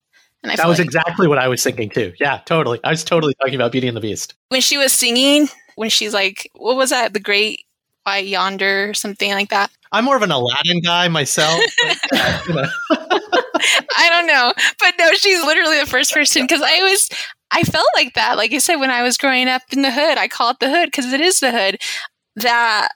[0.50, 2.14] And I That was like exactly what I was thinking too.
[2.20, 2.80] Yeah, totally.
[2.84, 4.36] I was totally talking about Beauty and the Beast.
[4.50, 7.14] when she was singing, when she's like, what was that?
[7.14, 7.66] The Great
[8.04, 9.70] White Yonder or something like that.
[9.92, 11.62] I'm more of an Aladdin guy myself.
[12.10, 12.70] but, you know.
[13.98, 14.54] I don't know.
[14.80, 17.10] But no, she's literally the first person because I was,
[17.52, 18.38] I felt like that.
[18.38, 20.70] Like I said, when I was growing up in the hood, I call it the
[20.70, 21.80] hood because it is the hood.
[22.36, 22.90] That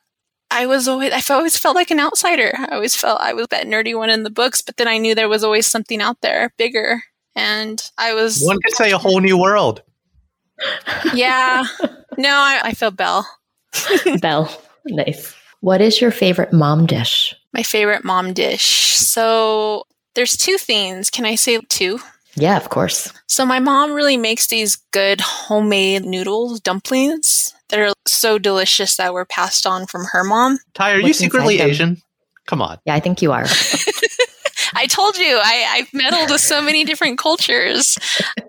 [0.51, 2.53] I was always I always felt like an outsider.
[2.55, 5.15] I always felt I was that nerdy one in the books, but then I knew
[5.15, 7.01] there was always something out there bigger.
[7.35, 9.81] And I was One could say a whole new world.
[11.13, 11.63] yeah.
[12.17, 13.25] No, I, I feel Belle.
[14.21, 14.51] Belle.
[14.85, 15.33] Nice.
[15.61, 17.33] What is your favorite mom dish?
[17.53, 18.65] My favorite mom dish.
[18.97, 21.09] So there's two things.
[21.09, 21.99] Can I say two?
[22.35, 23.11] Yeah, of course.
[23.27, 29.13] So my mom really makes these good homemade noodles, dumplings that are so delicious that
[29.13, 30.59] were passed on from her mom.
[30.73, 31.59] Ty, are you secretly?
[31.61, 32.01] Asian?
[32.45, 32.77] Come on.
[32.85, 33.45] Yeah, I think you are.
[34.81, 37.97] I told you I, I've meddled with so many different cultures.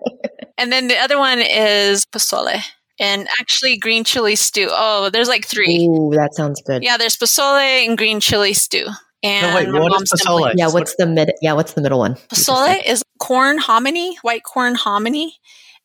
[0.57, 2.59] and then the other one is pozole
[2.99, 4.69] and actually green chili stew.
[4.71, 5.87] Oh, there's like three.
[5.87, 6.83] Ooh, that sounds good.
[6.83, 8.87] Yeah, there's pozole and green chili stew.
[9.21, 10.53] And No, wait, what is pozole?
[10.55, 11.33] Yeah, what's the mid?
[11.41, 12.15] Yeah, what's the middle one?
[12.33, 15.35] Pozole is corn hominy, white corn hominy,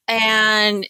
[0.09, 0.89] and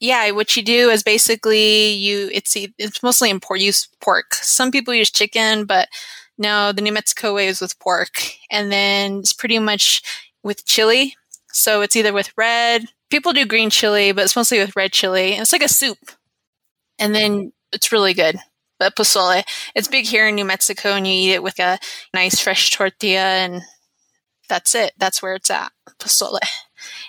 [0.00, 2.28] yeah, what you do is basically you.
[2.32, 3.60] It's e- it's mostly in pork.
[3.60, 4.34] Use pork.
[4.34, 5.88] Some people use chicken, but
[6.42, 10.02] no, the New Mexico way is with pork, and then it's pretty much
[10.42, 11.16] with chili.
[11.52, 12.86] So it's either with red.
[13.10, 15.34] People do green chili, but it's mostly with red chili.
[15.34, 15.98] It's like a soup,
[16.98, 18.36] and then it's really good.
[18.78, 21.78] But pozole, it's big here in New Mexico, and you eat it with a
[22.12, 23.62] nice fresh tortilla and
[24.48, 24.92] that's it.
[24.98, 25.72] That's where it's at.
[25.98, 26.40] Pozole.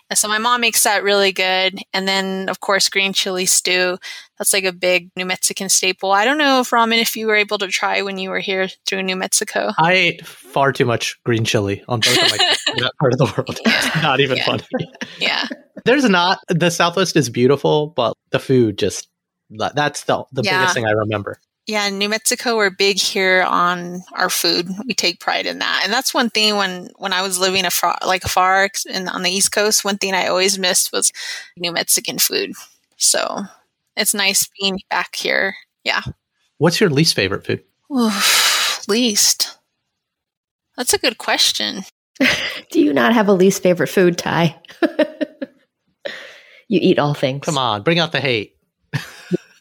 [0.10, 1.80] And so my mom makes that really good.
[1.94, 3.98] And then, of course, green chili stew.
[4.38, 6.12] That's like a big New Mexican staple.
[6.12, 8.68] I don't know if Raman, if you were able to try when you were here
[8.86, 9.72] through New Mexico.
[9.78, 12.38] I ate far too much green chili on both of my
[12.78, 13.60] that part of the world.
[13.66, 14.46] It's not even Yeah.
[14.46, 14.64] funny.
[15.20, 15.48] Yeah.
[15.86, 19.08] There's not the Southwest is beautiful, but the food just
[19.50, 20.58] that's the the Yeah.
[20.60, 21.40] biggest thing I remember.
[21.66, 21.88] Yeah.
[21.88, 24.68] in New Mexico, we're big here on our food.
[24.86, 25.82] We take pride in that.
[25.84, 29.32] And that's one thing when, when I was living afar, like afar and on the
[29.32, 31.12] East Coast, one thing I always missed was
[31.58, 32.52] New Mexican food.
[32.98, 33.44] So
[33.96, 35.56] it's nice being back here.
[35.84, 36.02] Yeah.
[36.58, 37.64] What's your least favorite food?
[37.92, 39.58] Oof, least.
[40.78, 41.84] That's a good question.
[42.72, 44.56] Do you not have a least favorite food, Ty?
[46.68, 47.46] you eat all things.
[47.46, 48.56] Come on, bring out the hate.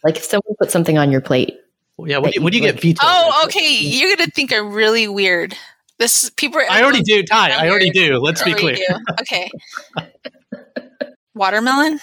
[0.04, 1.58] Like if someone put something on your plate.
[1.98, 3.00] Yeah, when, you, when you get vetoed.
[3.02, 3.76] Oh, okay.
[3.80, 5.56] You're gonna think I'm really weird.
[5.98, 6.58] This people.
[6.58, 7.50] Are, I already do, Ty.
[7.52, 8.18] I already do.
[8.18, 8.76] Let's be clear.
[9.20, 9.50] Okay.
[11.34, 12.00] Watermelon.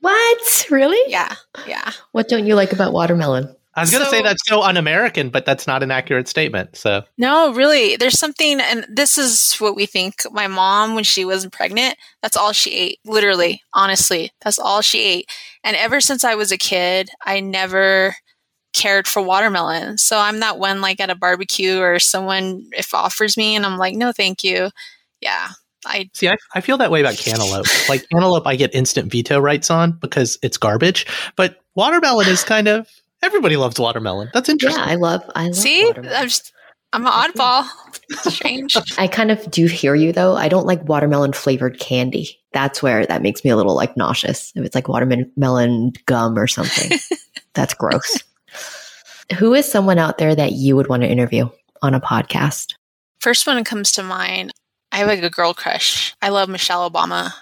[0.00, 0.66] What?
[0.70, 1.10] Really?
[1.10, 1.34] Yeah.
[1.66, 1.92] Yeah.
[2.12, 3.54] What don't you like about watermelon?
[3.74, 6.76] I was going to So- say that's so un-American, but that's not an accurate statement.
[6.76, 7.96] So No, really.
[7.96, 10.22] There's something, and this is what we think.
[10.32, 12.98] My mom, when she wasn't pregnant, that's all she ate.
[13.04, 15.30] Literally, honestly, that's all she ate.
[15.62, 18.16] And ever since I was a kid, I never
[18.78, 19.98] cared for watermelon.
[19.98, 23.76] So I'm that one like at a barbecue or someone if offers me, and I'm
[23.76, 24.70] like, no, thank you.
[25.20, 25.48] Yeah,
[25.84, 27.66] I see, I, I feel that way about cantaloupe.
[27.88, 31.06] like cantaloupe, I get instant veto rights on because it's garbage.
[31.36, 32.88] But watermelon is kind of
[33.22, 34.30] everybody loves watermelon.
[34.32, 34.82] That's Yeah, interesting.
[34.82, 35.22] I love.
[35.34, 35.56] I love.
[35.56, 35.84] see.
[35.86, 36.16] watermelon.
[36.16, 36.52] I'm just,
[36.92, 37.66] I'm an oddball.
[38.10, 38.74] It's strange.
[38.98, 40.36] I kind of do hear you though.
[40.36, 42.38] I don't like watermelon flavored candy.
[42.52, 44.52] That's where that makes me a little like nauseous.
[44.56, 46.98] If it's like watermelon gum or something,
[47.54, 48.22] that's gross.
[49.36, 51.48] Who is someone out there that you would want to interview
[51.82, 52.74] on a podcast?
[53.20, 54.52] First one that comes to mind,
[54.92, 56.14] I have like a girl crush.
[56.22, 57.32] I love Michelle Obama.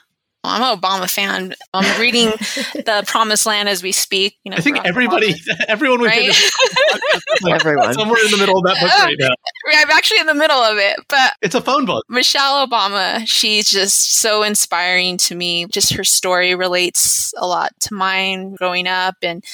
[0.43, 1.55] I'm an Obama fan.
[1.75, 2.29] I'm reading
[2.75, 4.37] The Promised Land as we speak.
[4.45, 6.29] You know, I think everybody, Obama, everyone we've right?
[7.43, 7.95] like Everyone.
[7.95, 9.35] somewhere in the middle of that book right now.
[9.75, 12.05] I'm actually in the middle of it, but It's a phone book.
[12.09, 15.67] Michelle Obama, she's just so inspiring to me.
[15.67, 19.45] Just her story relates a lot to mine growing up, and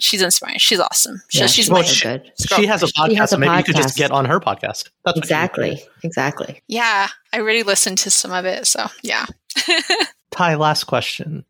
[0.00, 0.58] she's inspiring.
[0.58, 1.18] She's awesome.
[1.28, 2.32] So Yeah, she's she's my so good.
[2.56, 4.40] She has a podcast, She has a so maybe you could just get on her
[4.40, 4.90] podcast.
[5.04, 5.82] That's Exactly.
[6.02, 6.62] Exactly.
[6.66, 7.08] yeah.
[7.32, 9.26] I already listened to some of it, so yeah.
[9.66, 9.78] do.
[10.30, 11.44] Ty, last question.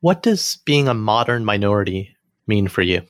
[0.00, 2.16] What does being a modern minority
[2.46, 3.02] mean for you?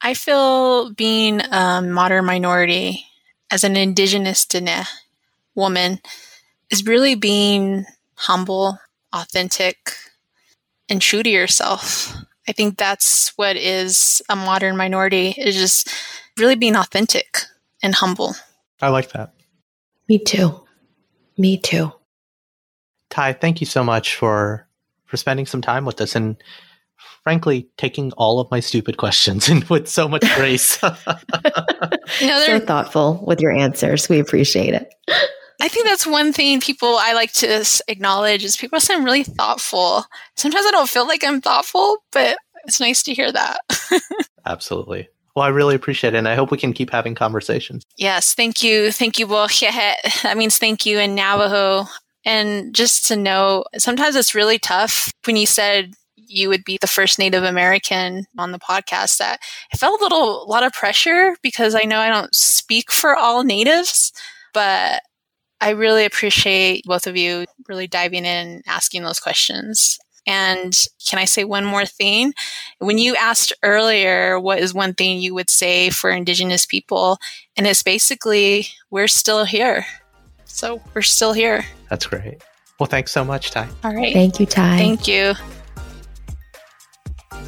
[0.00, 3.04] I feel being a modern minority
[3.50, 4.84] as an indigenous Dene
[5.54, 6.00] woman
[6.70, 8.78] is really being humble,
[9.12, 9.94] authentic,
[10.88, 12.14] and true to yourself.
[12.48, 15.94] I think that's what is a modern minority is just
[16.38, 17.38] really being authentic
[17.82, 18.34] and humble.
[18.80, 19.34] I like that.
[20.08, 20.64] Me too.
[21.36, 21.92] Me too.
[23.10, 24.66] Ty, thank you so much for
[25.04, 26.36] for spending some time with us and
[27.22, 30.78] frankly taking all of my stupid questions and with so much grace.
[32.22, 34.08] You know, So thoughtful with your answers.
[34.08, 34.94] We appreciate it.
[35.60, 39.24] I think that's one thing people I like to acknowledge is people say I'm really
[39.24, 40.04] thoughtful.
[40.36, 43.60] Sometimes I don't feel like I'm thoughtful, but it's nice to hear that.
[44.46, 45.08] Absolutely.
[45.34, 47.84] Well, I really appreciate it and I hope we can keep having conversations.
[47.96, 48.92] Yes, thank you.
[48.92, 50.22] Thank you, Bojehet.
[50.22, 51.88] That means thank you in Navajo.
[52.24, 56.86] And just to know, sometimes it's really tough when you said you would be the
[56.86, 59.40] first Native American on the podcast that
[59.72, 63.16] I felt a little, a lot of pressure because I know I don't speak for
[63.16, 64.12] all natives,
[64.52, 65.02] but
[65.60, 69.98] I really appreciate both of you really diving in and asking those questions.
[70.26, 70.76] And
[71.08, 72.34] can I say one more thing?
[72.78, 77.18] When you asked earlier, what is one thing you would say for Indigenous people?
[77.56, 79.86] And it's basically, we're still here.
[80.44, 81.64] So we're still here.
[81.88, 82.42] That's great.
[82.78, 83.68] Well, thanks so much, Ty.
[83.84, 84.12] All right.
[84.12, 84.76] Thank you, Ty.
[84.76, 85.34] Thank you.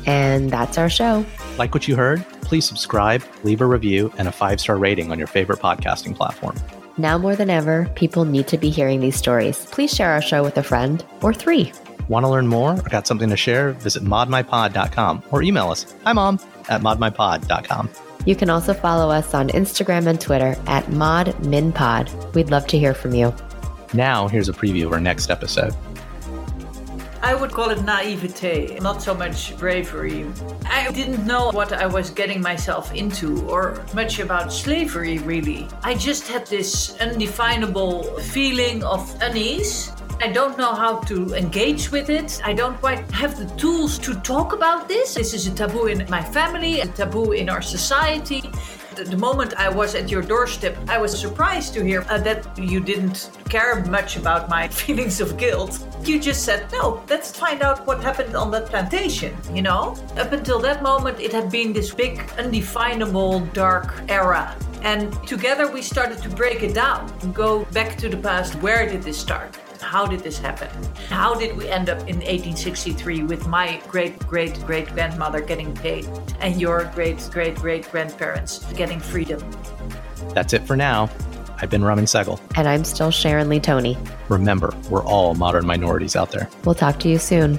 [0.07, 1.25] and that's our show.
[1.59, 2.25] Like what you heard?
[2.43, 6.57] Please subscribe, leave a review, and a five star rating on your favorite podcasting platform.
[7.01, 9.65] Now more than ever, people need to be hearing these stories.
[9.73, 11.73] Please share our show with a friend or three.
[12.09, 13.73] Want to learn more or got something to share?
[13.73, 16.39] Visit modminpod.com or email us, hi mom,
[16.69, 17.89] at modminpod.com.
[18.27, 22.35] You can also follow us on Instagram and Twitter at ModMinPod.
[22.35, 23.35] We'd love to hear from you.
[23.95, 25.75] Now, here's a preview of our next episode.
[27.23, 30.27] I would call it naivete, not so much bravery.
[30.65, 35.69] I didn't know what I was getting myself into or much about slavery, really.
[35.83, 39.93] I just had this undefinable feeling of unease.
[40.23, 42.41] I don't know how to engage with it.
[42.43, 45.15] I don't quite have the tools to talk about this.
[45.15, 48.51] This is a taboo in my family, a taboo in our society.
[49.05, 52.81] The, moment I was at your doorstep, I was surprised to hear uh, that you
[52.81, 55.87] didn't care much about my feelings of guilt.
[56.05, 59.97] You just said, no, let's find out what happened on that plantation, you know?
[60.19, 64.55] Up until that moment, it had been this big, undefinable, dark era.
[64.83, 68.55] And together we started to break it down, and go back to the past.
[68.57, 69.57] Where did this start?
[69.91, 70.69] How did this happen?
[71.09, 76.09] How did we end up in 1863 with my great great great grandmother getting paid
[76.39, 79.41] and your great great great grandparents getting freedom?
[80.33, 81.11] That's it for now.
[81.61, 82.41] I've been Raman Sehgal.
[82.55, 83.99] And I'm still Sharon Lee Tony.
[84.29, 86.49] Remember, we're all modern minorities out there.
[86.65, 87.59] We'll talk to you soon.